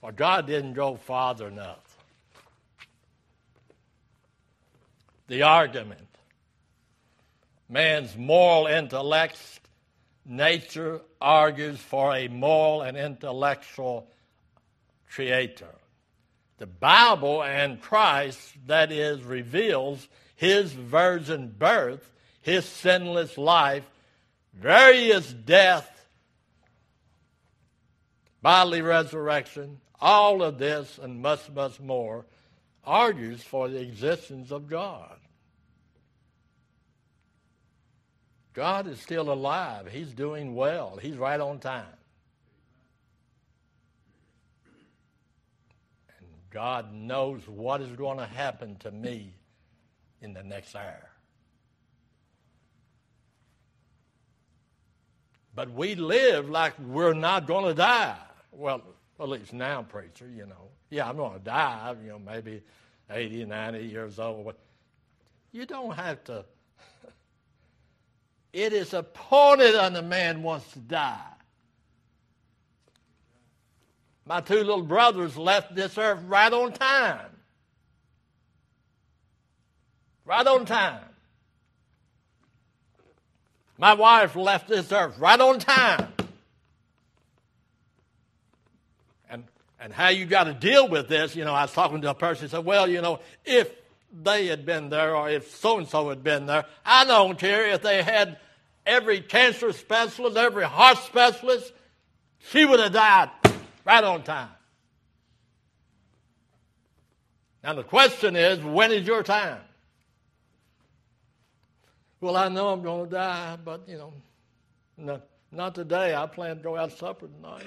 or 0.02 0.12
God 0.12 0.46
didn't 0.48 0.74
go 0.74 0.96
farther 0.96 1.48
enough. 1.48 1.98
The 5.28 5.44
argument 5.44 6.08
man's 7.70 8.18
moral 8.18 8.66
intellect, 8.66 9.38
nature 10.26 11.02
argues 11.22 11.80
for 11.80 12.16
a 12.16 12.28
moral 12.28 12.82
and 12.82 12.98
intellectual 12.98 14.08
creator. 15.10 15.76
The 16.58 16.66
Bible 16.66 17.44
and 17.44 17.80
Christ, 17.80 18.40
that 18.68 18.92
is, 18.92 19.22
reveals 19.24 20.08
his 20.36 20.74
virgin 20.74 21.54
birth, 21.58 22.12
his 22.42 22.66
sinless 22.66 23.38
life, 23.38 23.90
various 24.54 25.32
death, 25.32 26.08
bodily 28.42 28.82
resurrection, 28.82 29.80
all 30.00 30.42
of 30.42 30.58
this 30.58 31.00
and 31.02 31.22
much, 31.22 31.50
much 31.50 31.80
more 31.80 32.26
argues 32.84 33.44
for 33.44 33.68
the 33.68 33.80
existence 33.80 34.52
of 34.52 34.68
God. 34.68 35.18
God 38.54 38.88
is 38.88 39.00
still 39.00 39.32
alive. 39.32 39.88
He's 39.92 40.12
doing 40.12 40.56
well. 40.56 41.00
He's 41.02 41.18
right 41.18 41.40
on 41.40 41.60
time. 41.60 41.86
And 46.18 46.28
God 46.50 46.94
knows 46.94 47.48
what 47.48 47.82
is 47.82 47.92
going 47.92 48.18
to 48.18 48.26
happen 48.26 48.76
to 48.78 48.92
me 48.92 49.34
in 50.22 50.34
the 50.34 50.44
next 50.44 50.76
hour. 50.76 51.09
But 55.60 55.74
we 55.74 55.94
live 55.96 56.50
like 56.50 56.80
we're 56.80 57.12
not 57.12 57.46
going 57.46 57.66
to 57.66 57.74
die. 57.74 58.16
Well, 58.54 58.82
at 59.20 59.28
least 59.28 59.52
now, 59.52 59.82
preacher, 59.82 60.26
you 60.26 60.46
know. 60.46 60.70
Yeah, 60.90 61.10
I'm 61.10 61.18
going 61.18 61.34
to 61.34 61.44
die, 61.44 61.98
you 62.02 62.12
know, 62.12 62.20
maybe 62.20 62.62
80, 63.10 63.44
90 63.44 63.80
years 63.80 64.20
old. 64.20 64.46
But 64.46 64.58
you 65.52 65.66
don't 65.66 65.94
have 65.98 66.24
to. 66.24 66.46
It 68.54 68.72
is 68.72 68.94
appointed 68.94 69.76
unto 69.76 70.02
man 70.02 70.44
wants 70.44 70.72
to 70.72 70.80
die. 70.80 71.34
My 74.26 74.40
two 74.40 74.64
little 74.64 74.82
brothers 74.82 75.36
left 75.36 75.76
this 75.76 75.98
earth 75.98 76.22
right 76.24 76.54
on 76.54 76.72
time. 76.72 77.32
Right 80.24 80.48
on 80.48 80.64
time. 80.64 81.09
My 83.80 83.94
wife 83.94 84.36
left 84.36 84.68
this 84.68 84.92
earth 84.92 85.18
right 85.18 85.40
on 85.40 85.58
time. 85.58 86.10
And 89.30 89.46
and 89.80 89.94
how 89.94 90.10
you 90.10 90.26
got 90.26 90.44
to 90.44 90.54
deal 90.54 90.90
with 90.90 91.08
this, 91.08 91.34
you 91.34 91.46
know, 91.46 91.54
I 91.54 91.62
was 91.62 91.72
talking 91.72 92.02
to 92.02 92.10
a 92.10 92.14
person 92.14 92.44
who 92.44 92.50
said, 92.50 92.66
well, 92.66 92.90
you 92.90 93.02
know, 93.02 93.22
if 93.46 93.72
they 94.12 94.48
had 94.48 94.66
been 94.66 94.90
there 94.90 95.16
or 95.16 95.30
if 95.30 95.56
so 95.56 95.78
and 95.78 95.88
so 95.88 96.10
had 96.10 96.26
been 96.26 96.46
there, 96.46 96.66
I 96.86 97.06
don't 97.06 97.40
care 97.40 97.68
if 97.68 97.82
they 97.82 98.04
had 98.04 98.38
every 98.86 99.22
cancer 99.22 99.72
specialist, 99.72 100.36
every 100.36 100.66
heart 100.66 100.98
specialist, 100.98 101.72
she 102.52 102.66
would 102.66 102.82
have 102.82 102.92
died 102.92 103.30
right 103.86 104.04
on 104.04 104.24
time. 104.24 104.50
Now 107.64 107.76
the 107.76 107.84
question 107.84 108.36
is, 108.36 108.62
when 108.62 108.92
is 108.92 109.08
your 109.08 109.24
time? 109.24 109.60
Well, 112.22 112.36
I 112.36 112.50
know 112.50 112.70
I'm 112.70 112.82
going 112.82 113.06
to 113.10 113.16
die, 113.16 113.58
but 113.64 113.88
you 113.88 113.98
know, 113.98 114.14
no, 114.98 115.22
not 115.52 115.76
today. 115.76 116.14
I 116.14 116.26
plan 116.26 116.58
to 116.58 116.64
go 116.64 116.76
out 116.76 116.92
to 116.92 116.98
supper 116.98 117.28
tonight. 117.28 117.64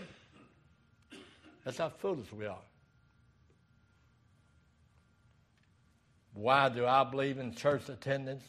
That's 1.64 1.78
how 1.78 1.88
foolish 1.88 2.30
we 2.32 2.46
are. 2.46 2.58
Why 6.34 6.68
do 6.68 6.86
I 6.86 7.04
believe 7.04 7.38
in 7.38 7.54
church 7.54 7.88
attendance? 7.88 8.44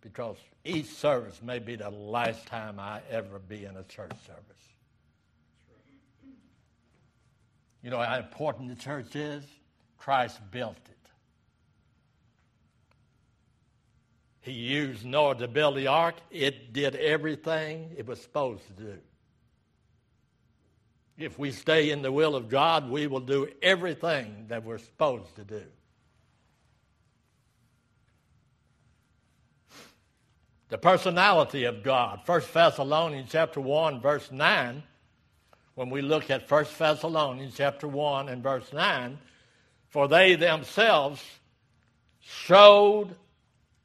Because 0.00 0.36
each 0.64 0.86
service 0.86 1.40
may 1.42 1.58
be 1.58 1.76
the 1.76 1.90
last 1.90 2.46
time 2.46 2.78
I 2.78 3.00
ever 3.10 3.38
be 3.38 3.64
in 3.64 3.76
a 3.76 3.82
church 3.84 4.12
service. 4.26 4.42
You 7.82 7.90
know 7.90 7.98
how 7.98 8.18
important 8.18 8.68
the 8.68 8.76
church 8.76 9.16
is? 9.16 9.44
Christ 9.96 10.38
built 10.50 10.76
it. 10.86 10.97
He 14.40 14.52
used 14.52 15.04
Noah 15.04 15.34
to 15.36 15.48
build 15.48 15.76
the 15.76 15.88
ark. 15.88 16.16
It 16.30 16.72
did 16.72 16.94
everything 16.96 17.90
it 17.96 18.06
was 18.06 18.20
supposed 18.20 18.66
to 18.68 18.72
do. 18.72 18.98
If 21.18 21.38
we 21.38 21.50
stay 21.50 21.90
in 21.90 22.02
the 22.02 22.12
will 22.12 22.36
of 22.36 22.48
God, 22.48 22.88
we 22.88 23.08
will 23.08 23.20
do 23.20 23.48
everything 23.60 24.46
that 24.48 24.64
we're 24.64 24.78
supposed 24.78 25.34
to 25.36 25.44
do. 25.44 25.64
The 30.68 30.78
personality 30.78 31.64
of 31.64 31.82
God. 31.82 32.20
1 32.24 32.42
Thessalonians 32.52 33.30
chapter 33.32 33.60
1, 33.60 34.00
verse 34.00 34.30
9. 34.30 34.82
When 35.74 35.90
we 35.90 36.02
look 36.02 36.30
at 36.30 36.48
1 36.50 36.66
Thessalonians 36.78 37.54
chapter 37.56 37.88
1 37.88 38.28
and 38.28 38.42
verse 38.42 38.72
9, 38.72 39.18
for 39.88 40.08
they 40.08 40.36
themselves 40.36 41.24
showed 42.20 43.16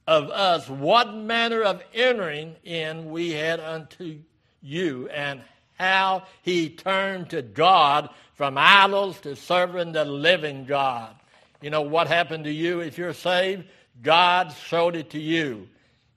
of 0.08 0.30
us 0.30 0.70
what 0.70 1.16
manner 1.16 1.62
of 1.62 1.82
entering 1.94 2.56
in 2.63 3.12
we 3.12 3.32
had 3.32 3.60
unto 3.60 4.20
you, 4.62 5.10
and 5.10 5.42
how 5.78 6.24
he 6.42 6.70
turned 6.70 7.30
to 7.32 7.42
God 7.42 8.10
from 8.36 8.58
idols 8.58 9.20
to 9.22 9.36
serving 9.36 9.92
the 9.92 10.06
living 10.06 10.66
God. 10.66 11.16
You 11.62 11.70
know 11.70 11.82
what 11.82 12.08
happened 12.08 12.44
to 12.46 12.52
you 12.52 12.82
if 12.82 12.98
you're 12.98 13.13
saved? 13.13 13.66
God 14.02 14.54
showed 14.68 14.96
it 14.96 15.12
to 15.12 15.20
you. 15.20 15.68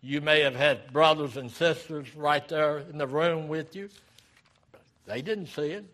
You 0.01 0.21
may 0.21 0.41
have 0.41 0.57
had 0.57 0.93
brothers 0.93 1.37
and 1.37 1.51
sisters 1.51 2.15
right 2.15 2.47
there 2.49 2.79
in 2.79 2.99
the 2.99 3.07
room 3.07 3.49
with 3.49 3.75
you. 3.75 3.89
They 5.07 5.23
didn't 5.23 5.47
see 5.47 5.71
it. 5.71 5.85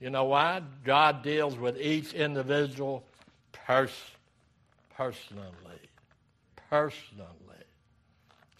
You 0.00 0.10
know 0.10 0.24
why? 0.24 0.62
God 0.84 1.22
deals 1.22 1.56
with 1.56 1.80
each 1.80 2.12
individual 2.12 3.04
pers- 3.52 3.90
personally. 4.96 5.48
Personally. 6.74 7.62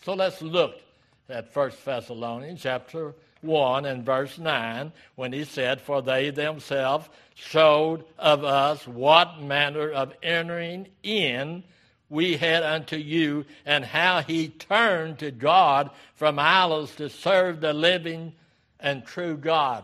So 0.05 0.15
let's 0.15 0.41
look 0.41 0.81
at 1.29 1.53
1 1.53 1.73
Thessalonians 1.85 2.63
chapter 2.63 3.13
1 3.41 3.87
and 3.87 4.07
verse 4.07 4.39
9 4.39 4.93
when 5.17 5.33
he 5.33 5.43
said, 5.43 5.81
For 5.81 6.01
they 6.01 6.31
themselves 6.31 7.09
showed 7.35 8.05
of 8.17 8.45
us 8.45 8.87
what 8.87 9.43
manner 9.43 9.91
of 9.91 10.15
entering 10.23 10.87
in 11.03 11.65
we 12.09 12.37
had 12.37 12.63
unto 12.63 12.95
you, 12.95 13.47
and 13.67 13.85
how 13.85 14.21
he 14.21 14.47
turned 14.47 15.19
to 15.19 15.33
God 15.33 15.91
from 16.15 16.39
idols 16.39 16.95
to 16.95 17.11
serve 17.11 17.61
the 17.61 17.73
living 17.73 18.33
and 18.79 19.05
true 19.05 19.37
God. 19.37 19.83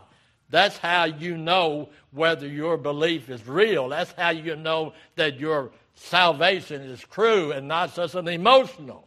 That's 0.51 0.79
how 0.79 1.07
you 1.07 1.37
know 1.37 1.89
whether 2.13 2.47
your 2.47 2.77
belief 2.77 3.29
is 3.29 3.45
real. 3.49 3.89
That's 3.89 4.13
how 4.13 4.31
you 4.31 4.55
know 4.55 4.93
that 5.17 5.41
your 5.41 5.73
salvation 6.01 6.81
is 6.81 7.01
true 7.01 7.53
and 7.53 7.69
not 7.69 7.95
just 7.95 8.15
an 8.15 8.27
emotional. 8.27 9.07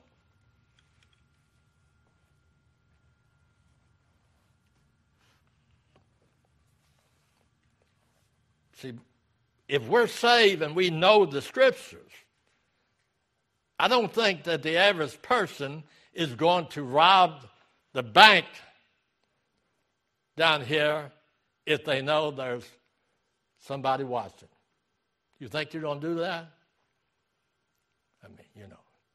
See, 8.78 8.94
if 9.68 9.88
we're 9.88 10.08
saved 10.08 10.62
and 10.62 10.76
we 10.76 10.92
know 10.92 11.26
the 11.26 11.42
scriptures, 11.42 12.12
I 13.80 13.88
don't 13.88 14.14
think 14.14 14.44
that 14.44 14.62
the 14.62 14.78
average 14.78 15.20
person 15.22 15.84
is 16.14 16.36
going 16.36 16.68
to 16.68 16.84
rob 16.84 17.44
the 17.94 18.04
bank 18.04 18.46
down 20.38 20.62
here 20.64 21.12
if 21.66 21.84
they 21.86 22.04
know 22.04 22.30
there's 22.30 22.68
somebody 23.62 24.04
watching. 24.04 24.48
You 25.40 25.48
think 25.48 25.74
you're 25.74 25.82
going 25.82 26.00
to 26.00 26.08
do 26.08 26.16
that? 26.20 26.50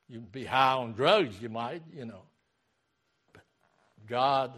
I 0.08 0.12
mean, 0.12 0.20
you 0.20 0.20
know, 0.20 0.26
be 0.32 0.44
high 0.44 0.72
on 0.72 0.92
drugs, 0.92 1.40
you 1.40 1.48
might, 1.48 1.82
you 1.92 2.04
know. 2.04 2.22
But 3.32 3.42
God 4.06 4.52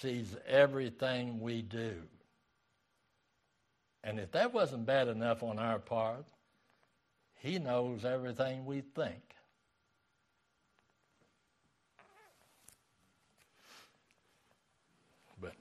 sees 0.00 0.34
everything 0.46 1.40
we 1.40 1.62
do. 1.62 1.94
And 4.04 4.18
if 4.18 4.32
that 4.32 4.52
wasn't 4.52 4.86
bad 4.86 5.08
enough 5.08 5.42
on 5.42 5.58
our 5.58 5.78
part, 5.78 6.26
He 7.36 7.58
knows 7.58 8.04
everything 8.04 8.64
we 8.64 8.80
think. 8.80 9.22
But 15.40 15.54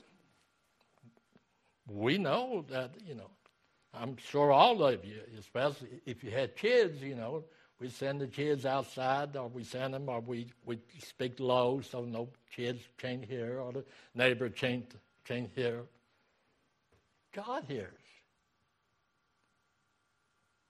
we 1.88 2.18
know 2.18 2.66
that, 2.70 2.92
you 3.06 3.16
know, 3.16 3.30
I'm 3.94 4.16
sure 4.18 4.52
all 4.52 4.84
of 4.84 5.06
you, 5.06 5.20
especially 5.38 6.02
if 6.06 6.24
you 6.24 6.32
had 6.32 6.56
kids, 6.56 7.02
you 7.02 7.16
know, 7.16 7.44
we 7.82 7.90
send 7.90 8.22
the 8.22 8.28
kids 8.28 8.64
outside 8.64 9.36
or 9.36 9.48
we 9.48 9.64
send 9.64 9.96
them 9.96 10.08
or 10.08 10.20
we, 10.20 10.46
we 10.66 10.78
speak 11.00 11.40
low 11.40 11.82
so 11.82 12.04
no 12.04 12.30
kids 12.56 12.80
can't 13.00 13.26
hear 13.26 13.60
or 13.60 13.74
the 13.74 13.84
neighbor 14.14 14.50
can't, 14.50 14.86
can't 15.26 15.50
hear. 15.56 15.82
God 17.34 17.64
hears. 17.68 17.90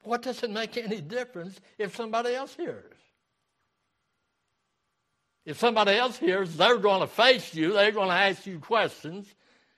What 0.03 0.21
does 0.21 0.41
it 0.41 0.49
make 0.49 0.77
any 0.77 1.01
difference 1.01 1.59
if 1.77 1.95
somebody 1.97 2.33
else 2.33 2.55
hears? 2.55 2.95
If 5.45 5.59
somebody 5.59 5.91
else 5.91 6.17
hears, 6.17 6.55
they're 6.55 6.77
going 6.77 7.01
to 7.01 7.07
face 7.07 7.53
you, 7.53 7.73
they're 7.73 7.91
going 7.91 8.07
to 8.07 8.15
ask 8.15 8.45
you 8.45 8.59
questions, 8.59 9.27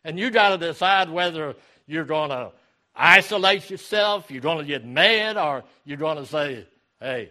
and 0.04 0.20
you 0.20 0.30
got 0.30 0.50
to 0.50 0.58
decide 0.58 1.10
whether 1.10 1.56
you're 1.88 2.04
going 2.04 2.30
to 2.30 2.52
isolate 2.96 3.70
yourself, 3.70 4.30
you're 4.30 4.42
going 4.42 4.60
to 4.60 4.66
get 4.66 4.86
mad, 4.86 5.38
or 5.38 5.64
you're 5.84 5.98
going 5.98 6.18
to 6.18 6.26
say, 6.26 6.68
hey, 7.04 7.30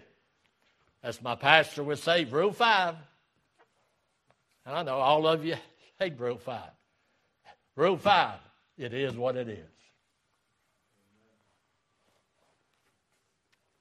as 1.03 1.23
my 1.23 1.35
pastor 1.35 1.83
would 1.83 1.99
say, 1.99 2.25
rule 2.25 2.53
five. 2.53 2.95
And 4.67 4.77
I 4.77 4.83
know 4.83 4.97
all 4.97 5.27
of 5.27 5.45
you 5.45 5.57
hate 5.99 6.21
rule 6.21 6.37
five. 6.37 6.71
Rule 7.75 7.97
five, 7.97 8.39
it 8.77 8.93
is 8.93 9.17
what 9.17 9.37
it 9.37 9.49
is. 9.49 9.59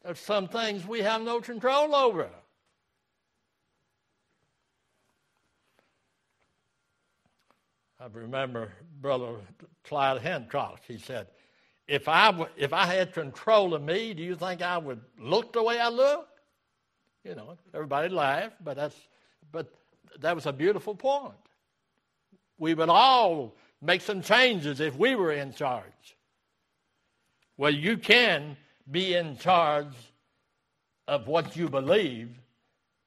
There's 0.03 0.19
some 0.19 0.47
things 0.47 0.87
we 0.87 1.01
have 1.01 1.21
no 1.21 1.41
control 1.41 1.93
over. 1.93 2.29
I 7.99 8.07
remember 8.11 8.71
Brother 8.99 9.35
Clyde 9.83 10.21
Hancock. 10.21 10.79
He 10.87 10.97
said, 10.97 11.27
if 11.91 12.07
I, 12.07 12.47
if 12.55 12.71
I 12.71 12.85
had 12.85 13.11
control 13.11 13.73
of 13.73 13.81
me, 13.81 14.13
do 14.13 14.23
you 14.23 14.37
think 14.37 14.61
I 14.61 14.77
would 14.77 15.01
look 15.19 15.51
the 15.51 15.61
way 15.61 15.77
I 15.77 15.89
look? 15.89 16.25
You 17.25 17.35
know, 17.35 17.57
everybody 17.73 18.07
laughed, 18.07 18.55
but, 18.63 18.77
that's, 18.77 18.95
but 19.51 19.73
that 20.21 20.33
was 20.33 20.45
a 20.45 20.53
beautiful 20.53 20.95
point. 20.95 21.35
We 22.57 22.73
would 22.75 22.87
all 22.87 23.57
make 23.81 23.99
some 23.99 24.21
changes 24.21 24.79
if 24.79 24.95
we 24.95 25.15
were 25.15 25.33
in 25.33 25.51
charge. 25.51 26.15
Well, 27.57 27.73
you 27.73 27.97
can 27.97 28.55
be 28.89 29.13
in 29.13 29.37
charge 29.37 29.93
of 31.09 31.27
what 31.27 31.57
you 31.57 31.67
believe 31.67 32.29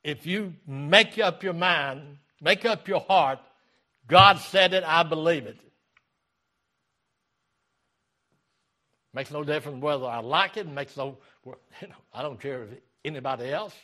if 0.03 0.27
you 0.27 0.53
make 0.67 1.19
up 1.19 1.43
your 1.43 1.55
mind, 1.55 2.19
make 2.43 2.67
up 2.67 2.87
your 2.87 3.01
heart, 3.01 3.39
God 4.07 4.41
said 4.41 4.75
it, 4.75 4.85
I 4.87 5.05
believe 5.05 5.47
it. 5.47 5.57
Makes 9.15 9.31
no 9.31 9.45
difference 9.45 9.81
whether 9.81 10.07
I 10.07 10.19
like 10.19 10.57
it, 10.57 10.67
makes 10.67 10.97
no, 10.97 11.19
you 11.47 11.89
know, 11.89 11.95
I 12.13 12.23
don't 12.23 12.41
care 12.41 12.65
if 12.65 12.71
anybody 13.05 13.51
else. 13.51 13.75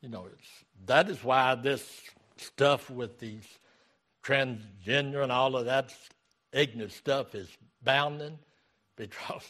You 0.00 0.08
know, 0.08 0.26
that 0.86 1.08
is 1.08 1.22
why 1.22 1.54
this 1.54 2.02
stuff 2.36 2.90
with 2.90 3.20
these 3.20 3.46
transgender 4.24 5.22
and 5.22 5.30
all 5.30 5.56
of 5.56 5.66
that 5.66 5.94
ignorant 6.52 6.90
stuff 6.90 7.36
is 7.36 7.48
bounding 7.84 8.36
because 8.96 9.48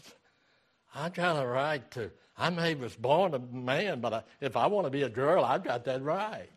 I 0.94 1.08
got 1.08 1.42
a 1.42 1.46
right 1.46 1.90
to. 1.92 2.10
I 2.36 2.50
may 2.50 2.74
was 2.74 2.94
born 2.94 3.32
a 3.32 3.38
man, 3.38 4.00
but 4.00 4.12
I, 4.12 4.22
if 4.42 4.56
I 4.56 4.66
want 4.66 4.86
to 4.86 4.90
be 4.90 5.02
a 5.02 5.08
girl, 5.08 5.42
I've 5.42 5.64
got 5.64 5.84
that 5.86 6.02
right. 6.02 6.50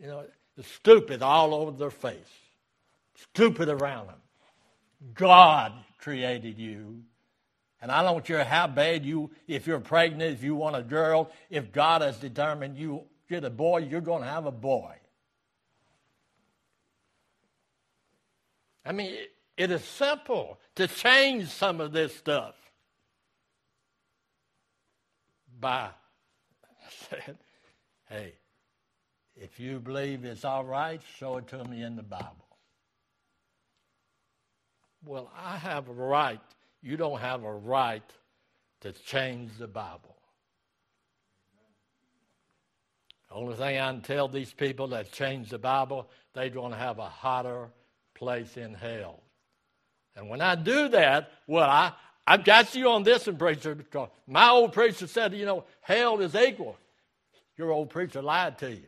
You 0.00 0.06
know, 0.08 0.24
it's 0.56 0.70
stupid 0.70 1.22
all 1.22 1.54
over 1.54 1.72
their 1.72 1.90
face, 1.90 2.18
stupid 3.14 3.68
around 3.68 4.08
them. 4.08 4.16
God 5.14 5.72
created 5.98 6.58
you. 6.58 7.02
And 7.80 7.92
I 7.92 8.02
don't 8.02 8.24
care 8.24 8.44
how 8.44 8.66
bad 8.66 9.04
you, 9.04 9.30
if 9.46 9.66
you're 9.66 9.80
pregnant, 9.80 10.32
if 10.32 10.42
you 10.42 10.54
want 10.54 10.76
a 10.76 10.82
girl, 10.82 11.30
if 11.50 11.70
God 11.70 12.00
has 12.00 12.16
determined 12.18 12.78
you 12.78 13.02
get 13.28 13.44
a 13.44 13.50
boy, 13.50 13.78
you're 13.78 14.00
going 14.00 14.22
to 14.22 14.28
have 14.28 14.46
a 14.46 14.52
boy. 14.52 14.94
I 18.86 18.92
mean, 18.92 19.14
it 19.56 19.70
is 19.70 19.84
simple 19.84 20.58
to 20.76 20.86
change 20.86 21.48
some 21.48 21.80
of 21.80 21.92
this 21.92 22.14
stuff 22.14 22.54
by 25.58 25.90
saying, 27.10 27.38
hey, 28.08 28.34
if 29.36 29.58
you 29.58 29.80
believe 29.80 30.24
it's 30.24 30.44
all 30.44 30.64
right, 30.64 31.00
show 31.18 31.38
it 31.38 31.48
to 31.48 31.64
me 31.64 31.82
in 31.82 31.96
the 31.96 32.02
Bible. 32.02 32.46
Well, 35.04 35.30
I 35.36 35.56
have 35.56 35.88
a 35.88 35.92
right. 35.92 36.40
You 36.82 36.96
don't 36.96 37.20
have 37.20 37.44
a 37.44 37.52
right 37.52 38.02
to 38.80 38.92
change 38.92 39.50
the 39.58 39.66
Bible. 39.66 40.16
Only 43.30 43.56
thing 43.56 43.78
I 43.80 43.90
can 43.90 44.00
tell 44.00 44.28
these 44.28 44.52
people 44.52 44.88
that 44.88 45.10
change 45.10 45.50
the 45.50 45.58
Bible, 45.58 46.08
they're 46.34 46.50
going 46.50 46.70
to 46.70 46.78
have 46.78 47.00
a 47.00 47.08
hotter 47.08 47.68
place 48.14 48.56
in 48.56 48.74
hell. 48.74 49.20
And 50.14 50.28
when 50.28 50.40
I 50.40 50.54
do 50.54 50.88
that, 50.90 51.32
well, 51.48 51.68
I, 51.68 51.92
I've 52.24 52.44
got 52.44 52.74
you 52.76 52.88
on 52.90 53.02
this 53.02 53.26
one, 53.26 53.36
preacher, 53.36 53.74
because 53.74 54.08
my 54.28 54.50
old 54.50 54.72
preacher 54.72 55.08
said, 55.08 55.34
you 55.34 55.46
know, 55.46 55.64
hell 55.80 56.20
is 56.20 56.36
equal. 56.36 56.78
Your 57.56 57.72
old 57.72 57.90
preacher 57.90 58.22
lied 58.22 58.58
to 58.58 58.70
you. 58.70 58.86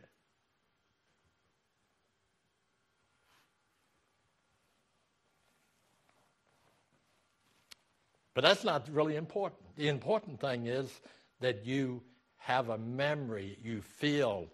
But 8.37 8.43
that's 8.43 8.63
not 8.63 8.87
really 8.91 9.15
important. 9.15 9.63
The 9.77 9.87
important 9.87 10.39
thing 10.39 10.67
is 10.67 10.91
that 11.39 11.65
you 11.65 12.03
have 12.37 12.69
a 12.69 12.77
memory, 12.77 13.57
you 13.63 13.81
feel, 13.81 14.45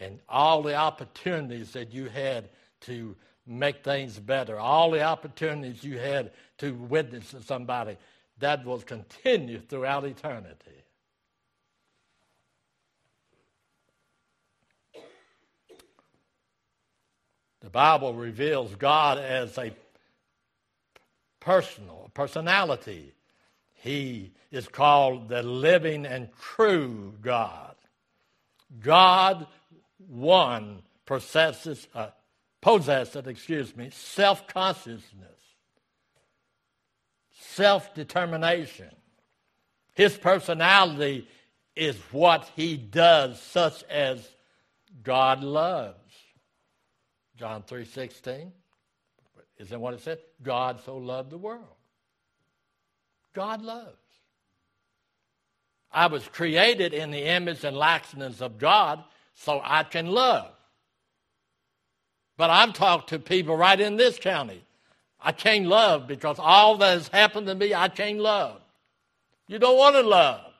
and 0.00 0.18
all 0.28 0.60
the 0.60 0.74
opportunities 0.74 1.70
that 1.70 1.92
you 1.92 2.08
had 2.08 2.48
to 2.80 3.14
make 3.46 3.84
things 3.84 4.18
better, 4.18 4.58
all 4.58 4.90
the 4.90 5.04
opportunities 5.04 5.84
you 5.84 5.98
had 5.98 6.32
to 6.58 6.74
witness 6.74 7.30
to 7.30 7.40
somebody, 7.40 7.96
that 8.40 8.64
will 8.66 8.80
continue 8.80 9.60
throughout 9.60 10.04
eternity. 10.04 10.82
The 17.60 17.70
Bible 17.70 18.14
reveals 18.14 18.74
God 18.74 19.18
as 19.18 19.56
a 19.58 19.72
personal 21.38 22.10
personality 22.14 23.12
he 23.88 24.32
is 24.50 24.68
called 24.68 25.30
the 25.30 25.42
living 25.42 26.04
and 26.04 26.28
true 26.38 27.14
God. 27.22 27.74
God, 28.80 29.46
one, 29.96 30.82
possesses, 31.06 31.88
uh, 31.94 32.08
possesses 32.60 33.26
excuse 33.26 33.74
me, 33.74 33.88
self 33.90 34.46
consciousness, 34.46 35.40
self 37.40 37.94
determination. 37.94 38.90
His 39.94 40.18
personality 40.18 41.26
is 41.74 41.96
what 42.12 42.50
he 42.54 42.76
does, 42.76 43.40
such 43.40 43.84
as 43.84 44.28
God 45.02 45.42
loves. 45.42 45.96
John 47.36 47.62
3.16, 47.62 48.50
isn't 49.58 49.80
what 49.80 49.94
it 49.94 50.00
said? 50.00 50.18
God 50.42 50.80
so 50.84 50.98
loved 50.98 51.30
the 51.30 51.38
world. 51.38 51.77
God 53.38 53.62
loves. 53.62 53.94
I 55.92 56.08
was 56.08 56.26
created 56.26 56.92
in 56.92 57.12
the 57.12 57.22
image 57.22 57.62
and 57.62 57.76
likeness 57.76 58.40
of 58.40 58.58
God 58.58 59.04
so 59.36 59.60
I 59.62 59.84
can 59.84 60.08
love. 60.08 60.50
But 62.36 62.50
I've 62.50 62.72
talked 62.72 63.10
to 63.10 63.20
people 63.20 63.56
right 63.56 63.80
in 63.80 63.96
this 63.96 64.18
county. 64.18 64.64
I 65.20 65.30
can't 65.30 65.66
love 65.66 66.08
because 66.08 66.40
all 66.40 66.78
that 66.78 66.94
has 66.94 67.06
happened 67.06 67.46
to 67.46 67.54
me, 67.54 67.72
I 67.72 67.86
can't 67.86 68.18
love. 68.18 68.60
You 69.46 69.60
don't 69.60 69.78
want 69.78 69.94
to 69.94 70.02
love. 70.02 70.52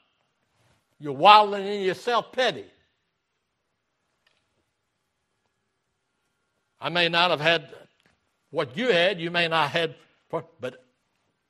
You're 1.00 1.14
wallowing 1.14 1.66
in 1.66 1.82
yourself 1.82 2.30
pity. 2.30 2.66
I 6.80 6.90
may 6.90 7.08
not 7.08 7.32
have 7.32 7.40
had 7.40 7.74
what 8.50 8.76
you 8.76 8.92
had, 8.92 9.20
you 9.20 9.32
may 9.32 9.48
not 9.48 9.68
have 9.70 9.80
had, 9.80 9.94
but 10.60 10.84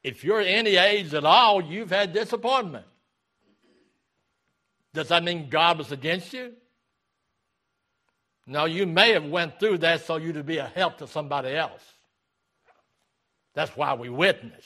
if 0.09 0.25
you're 0.25 0.41
any 0.41 0.77
age 0.77 1.13
at 1.13 1.27
all, 1.27 1.63
you've 1.63 1.91
had 1.91 2.15
disappointment. 2.15 2.87
Does 4.95 5.09
that 5.09 5.23
mean 5.23 5.51
God 5.51 5.77
was 5.77 5.93
against 5.93 6.33
you? 6.33 6.55
No, 8.47 8.65
you 8.65 8.87
may 8.87 9.13
have 9.13 9.27
went 9.27 9.61
through 9.61 9.79
that 9.79 10.07
so 10.07 10.17
you 10.17 10.33
to 10.33 10.43
be 10.43 10.57
a 10.57 10.67
help 10.67 10.99
to 10.99 11.07
somebody 11.07 11.51
else. 11.55 11.83
That's 13.53 13.77
why 13.77 13.95
we 13.95 14.09
witness. 14.09 14.65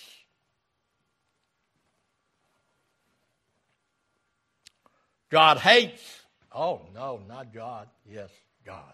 God 5.28 5.58
hates. 5.58 6.20
Oh, 6.54 6.82
no, 6.94 7.20
not 7.26 7.52
God. 7.52 7.88
Yes, 8.08 8.30
God. 8.64 8.92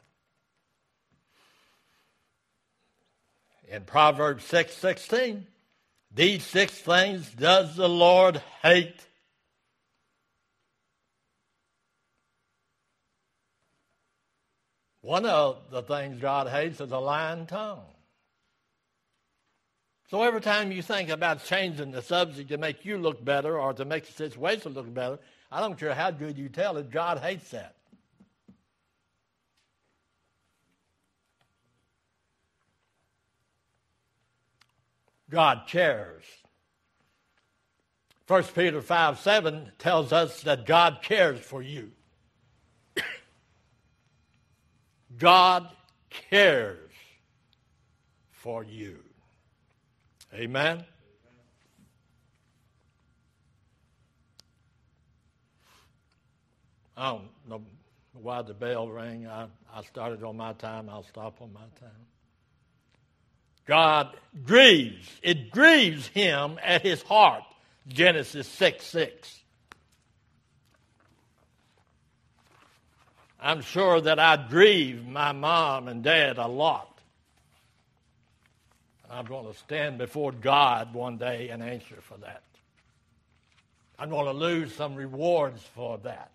In 3.68 3.82
Proverbs 3.82 4.44
6 4.44 4.72
16, 4.74 5.46
these 6.18 6.44
six 6.44 6.72
things 6.72 7.30
does 7.30 7.76
the 7.76 7.88
Lord 7.88 8.42
hate. 8.60 9.06
One 15.00 15.24
of 15.24 15.58
the 15.70 15.82
things 15.82 16.20
God 16.20 16.48
hates 16.48 16.80
is 16.80 16.90
a 16.90 16.98
lying 16.98 17.46
tongue. 17.46 17.84
So 20.10 20.24
every 20.24 20.40
time 20.40 20.72
you 20.72 20.82
think 20.82 21.08
about 21.08 21.44
changing 21.44 21.92
the 21.92 22.02
subject 22.02 22.48
to 22.48 22.58
make 22.58 22.84
you 22.84 22.98
look 22.98 23.24
better 23.24 23.56
or 23.56 23.72
to 23.74 23.84
make 23.84 24.04
the 24.04 24.12
situation 24.12 24.72
look 24.72 24.92
better, 24.92 25.20
I 25.52 25.60
don't 25.60 25.78
care 25.78 25.94
how 25.94 26.10
good 26.10 26.36
you 26.36 26.48
tell 26.48 26.78
it, 26.78 26.90
God 26.90 27.18
hates 27.18 27.50
that. 27.50 27.76
God 35.30 35.62
cares. 35.66 36.24
1 38.26 38.44
Peter 38.54 38.82
5 38.82 39.18
7 39.18 39.72
tells 39.78 40.12
us 40.12 40.42
that 40.42 40.66
God 40.66 40.98
cares 41.02 41.40
for 41.40 41.62
you. 41.62 41.90
God 45.18 45.68
cares 46.10 46.90
for 48.30 48.62
you. 48.64 48.98
Amen? 50.34 50.84
I 56.96 57.10
don't 57.12 57.28
know 57.48 57.62
why 58.12 58.42
the 58.42 58.52
bell 58.52 58.88
rang. 58.88 59.26
I, 59.26 59.46
I 59.72 59.82
started 59.84 60.22
on 60.24 60.36
my 60.36 60.52
time. 60.54 60.90
I'll 60.90 61.04
stop 61.04 61.40
on 61.40 61.52
my 61.52 61.60
time. 61.80 62.07
God 63.68 64.16
grieves. 64.44 65.08
It 65.22 65.50
grieves 65.50 66.08
him 66.08 66.58
at 66.64 66.82
his 66.82 67.02
heart. 67.02 67.44
Genesis 67.86 68.48
6 68.48 68.84
6. 68.84 69.34
I'm 73.40 73.60
sure 73.60 74.00
that 74.00 74.18
I 74.18 74.36
grieve 74.48 75.06
my 75.06 75.32
mom 75.32 75.86
and 75.86 76.02
dad 76.02 76.38
a 76.38 76.48
lot. 76.48 76.98
I'm 79.08 79.26
going 79.26 79.46
to 79.46 79.58
stand 79.58 79.98
before 79.98 80.32
God 80.32 80.92
one 80.92 81.18
day 81.18 81.50
and 81.50 81.62
answer 81.62 81.96
for 82.00 82.18
that. 82.18 82.42
I'm 83.98 84.10
going 84.10 84.26
to 84.26 84.32
lose 84.32 84.74
some 84.74 84.94
rewards 84.96 85.62
for 85.74 85.98
that. 85.98 86.30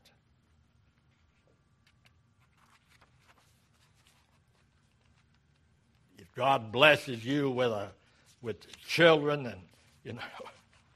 God 6.35 6.71
blesses 6.71 7.23
you 7.23 7.49
with 7.49 7.71
a 7.71 7.89
with 8.41 8.57
children 8.85 9.45
and 9.45 9.61
you 10.03 10.13
know 10.13 10.21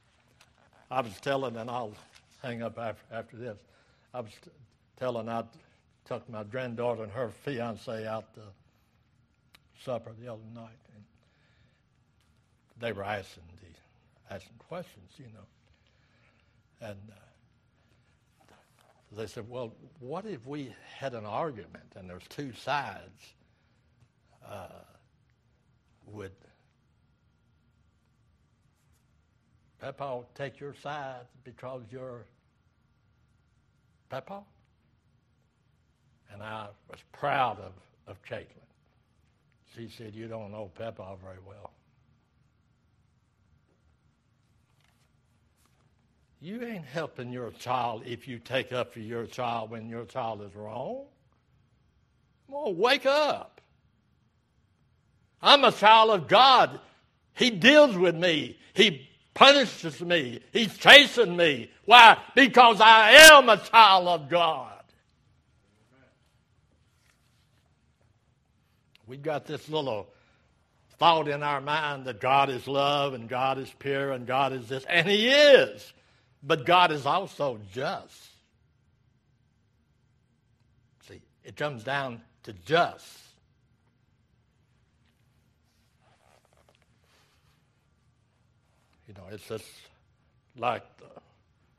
I 0.91 1.01
was 1.01 1.13
telling 1.21 1.55
and 1.57 1.69
I'll 1.69 1.93
hang 2.41 2.61
up 2.61 2.77
after, 2.77 3.03
after 3.11 3.37
this. 3.37 3.57
I 4.13 4.21
was 4.21 4.31
telling 4.99 5.29
I 5.29 5.43
took 6.05 6.27
my 6.29 6.43
granddaughter 6.43 7.03
and 7.03 7.11
her 7.11 7.29
fiance 7.29 8.07
out 8.07 8.33
to 8.35 8.41
supper 9.83 10.11
the 10.19 10.31
other 10.31 10.41
night, 10.53 10.79
and 10.95 11.03
they 12.79 12.91
were 12.91 13.03
asking 13.03 13.43
the 13.61 14.33
asking 14.33 14.57
questions, 14.67 15.11
you 15.17 15.25
know, 15.25 16.87
and. 16.87 16.99
Uh, 17.11 17.15
they 19.11 19.25
said, 19.25 19.49
well, 19.49 19.73
what 19.99 20.25
if 20.25 20.45
we 20.45 20.73
had 20.97 21.13
an 21.13 21.25
argument 21.25 21.93
and 21.95 22.09
there's 22.09 22.27
two 22.29 22.51
sides? 22.53 23.33
Uh, 24.45 24.67
would 26.11 26.31
Papa 29.79 30.23
take 30.35 30.59
your 30.59 30.73
side 30.81 31.25
because 31.43 31.83
you're 31.91 32.25
Papa? 34.09 34.41
And 36.31 36.41
I 36.41 36.67
was 36.89 36.99
proud 37.13 37.59
of, 37.59 37.71
of 38.07 38.21
Caitlin. 38.23 38.45
She 39.75 39.89
said, 39.95 40.15
You 40.15 40.27
don't 40.27 40.51
know 40.51 40.71
Papa 40.75 41.15
very 41.23 41.37
well. 41.47 41.71
You 46.39 46.63
ain't 46.63 46.85
helping 46.85 47.31
your 47.31 47.51
child 47.51 48.03
if 48.05 48.27
you 48.27 48.37
take 48.39 48.71
up 48.71 48.93
for 48.93 48.99
your 48.99 49.25
child 49.25 49.71
when 49.71 49.89
your 49.89 50.05
child 50.05 50.41
is 50.43 50.55
wrong. 50.55 51.05
Come 52.45 52.55
on, 52.55 52.77
wake 52.77 53.05
up. 53.05 53.56
I'm 55.41 55.63
a 55.63 55.71
child 55.71 56.11
of 56.11 56.27
God. 56.27 56.79
He 57.33 57.49
deals 57.49 57.95
with 57.95 58.15
me. 58.15 58.57
He 58.73 59.07
punishes 59.33 60.01
me. 60.01 60.39
He's 60.51 60.75
chasing 60.77 61.35
me. 61.35 61.69
Why? 61.85 62.17
Because 62.35 62.81
I 62.81 63.11
am 63.11 63.49
a 63.49 63.57
child 63.57 64.07
of 64.07 64.29
God. 64.29 64.73
We've 69.05 69.23
got 69.23 69.45
this 69.45 69.69
little 69.69 70.07
thought 70.99 71.27
in 71.27 71.43
our 71.43 71.61
mind 71.61 72.05
that 72.05 72.19
God 72.19 72.49
is 72.49 72.67
love 72.67 73.13
and 73.13 73.29
God 73.29 73.57
is 73.57 73.71
pure 73.79 74.11
and 74.11 74.27
God 74.27 74.51
is 74.51 74.67
this, 74.67 74.83
and 74.85 75.07
He 75.07 75.29
is. 75.29 75.93
But 76.43 76.65
God 76.65 76.91
is 76.91 77.05
also 77.05 77.59
just. 77.73 78.29
See, 81.07 81.21
it 81.43 81.55
comes 81.55 81.83
down 81.83 82.21
to 82.43 82.53
just. 82.65 83.05
You 89.06 89.06
know, 89.17 89.23
it's 89.31 89.47
just 89.47 89.65
like 90.57 90.83
the, 90.97 91.05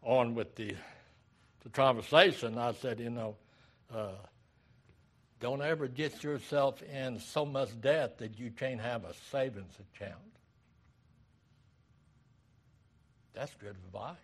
on 0.02 0.34
with 0.34 0.54
the, 0.56 0.74
the 1.62 1.68
conversation. 1.70 2.58
I 2.58 2.72
said, 2.72 3.00
you 3.00 3.10
know, 3.10 3.36
uh, 3.94 4.08
don't 5.40 5.62
ever 5.62 5.86
get 5.86 6.22
yourself 6.22 6.82
in 6.82 7.20
so 7.20 7.44
much 7.44 7.68
debt 7.80 8.18
that 8.18 8.38
you 8.38 8.50
can't 8.50 8.80
have 8.80 9.04
a 9.04 9.14
savings 9.30 9.74
account. 9.94 10.18
That's 13.34 13.54
good 13.54 13.76
advice. 13.86 14.16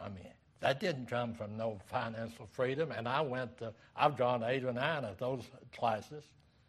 I 0.00 0.08
mean, 0.08 0.28
that 0.60 0.78
didn't 0.78 1.06
come 1.06 1.34
from 1.34 1.56
no 1.56 1.80
financial 1.86 2.46
freedom. 2.52 2.92
And 2.92 3.08
I 3.08 3.20
went 3.20 3.58
to, 3.58 3.72
I've 3.96 4.16
gone 4.16 4.44
eight 4.44 4.64
or 4.64 4.72
nine 4.72 5.04
of 5.04 5.18
those 5.18 5.42
classes. 5.76 6.22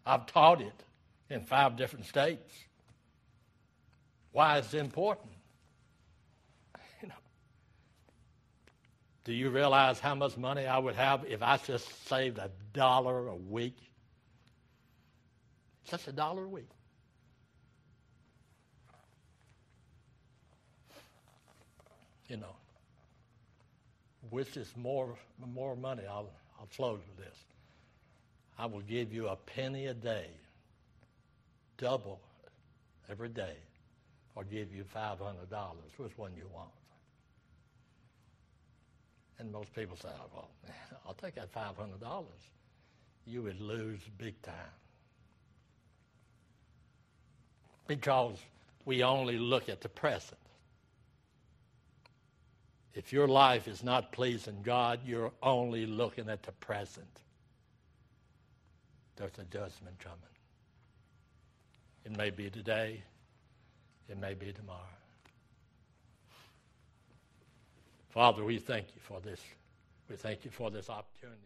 I've 0.05 0.25
taught 0.25 0.61
it 0.61 0.83
in 1.29 1.41
five 1.41 1.75
different 1.75 2.05
states. 2.05 2.51
Why 4.37 4.59
is 4.59 4.71
it 4.71 4.77
important? 4.77 5.31
You 7.01 7.07
know, 7.07 7.15
do 9.23 9.33
you 9.33 9.49
realize 9.49 9.99
how 9.99 10.13
much 10.13 10.37
money 10.37 10.67
I 10.67 10.77
would 10.77 10.93
have 10.93 11.25
if 11.25 11.41
I 11.41 11.57
just 11.57 12.07
saved 12.07 12.37
a 12.37 12.51
dollar 12.71 13.29
a 13.29 13.35
week? 13.35 13.75
Just 15.89 16.07
a 16.07 16.11
dollar 16.11 16.43
a 16.43 16.47
week. 16.47 16.69
You 22.27 22.37
know, 22.37 22.55
which 24.29 24.55
is 24.55 24.71
more, 24.77 25.17
more 25.51 25.75
money, 25.75 26.03
I'll, 26.07 26.29
I'll 26.59 26.69
close 26.75 26.99
with 27.09 27.25
this. 27.25 27.37
I 28.59 28.67
will 28.67 28.81
give 28.81 29.11
you 29.11 29.29
a 29.29 29.35
penny 29.35 29.87
a 29.87 29.95
day, 29.95 30.27
double 31.79 32.19
every 33.09 33.29
day, 33.29 33.55
or 34.37 34.43
give 34.43 34.71
you 34.71 34.83
$500. 34.95 35.17
Which 35.97 36.15
one 36.15 36.31
you 36.37 36.47
want? 36.53 36.69
And 39.39 39.51
most 39.51 39.73
people 39.73 39.97
say, 39.97 40.09
oh, 40.13 40.29
well, 40.31 40.49
I'll 41.07 41.15
take 41.15 41.33
that 41.35 41.51
$500. 41.51 42.25
You 43.25 43.41
would 43.41 43.59
lose 43.59 43.99
big 44.19 44.39
time. 44.43 44.53
Because 47.87 48.37
we 48.85 49.03
only 49.03 49.39
look 49.39 49.69
at 49.69 49.81
the 49.81 49.89
present. 49.89 50.39
If 52.93 53.11
your 53.11 53.27
life 53.27 53.67
is 53.67 53.83
not 53.83 54.11
pleasing 54.11 54.59
God, 54.61 54.99
you're 55.03 55.31
only 55.41 55.87
looking 55.87 56.29
at 56.29 56.43
the 56.43 56.51
present. 56.51 57.07
There's 59.15 59.31
a 59.39 59.45
judgment 59.45 59.97
coming. 59.99 60.19
It 62.05 62.15
may 62.15 62.29
be 62.29 62.51
today, 62.51 63.01
it 64.09 64.17
may 64.17 64.33
be 64.33 64.51
tomorrow. 64.53 64.79
Father, 68.09 68.43
we 68.43 68.57
thank 68.57 68.87
you 68.95 69.01
for 69.01 69.19
this. 69.19 69.39
We 70.09 70.15
thank 70.15 70.45
you 70.45 70.51
for 70.51 70.71
this 70.71 70.89
opportunity. 70.89 71.41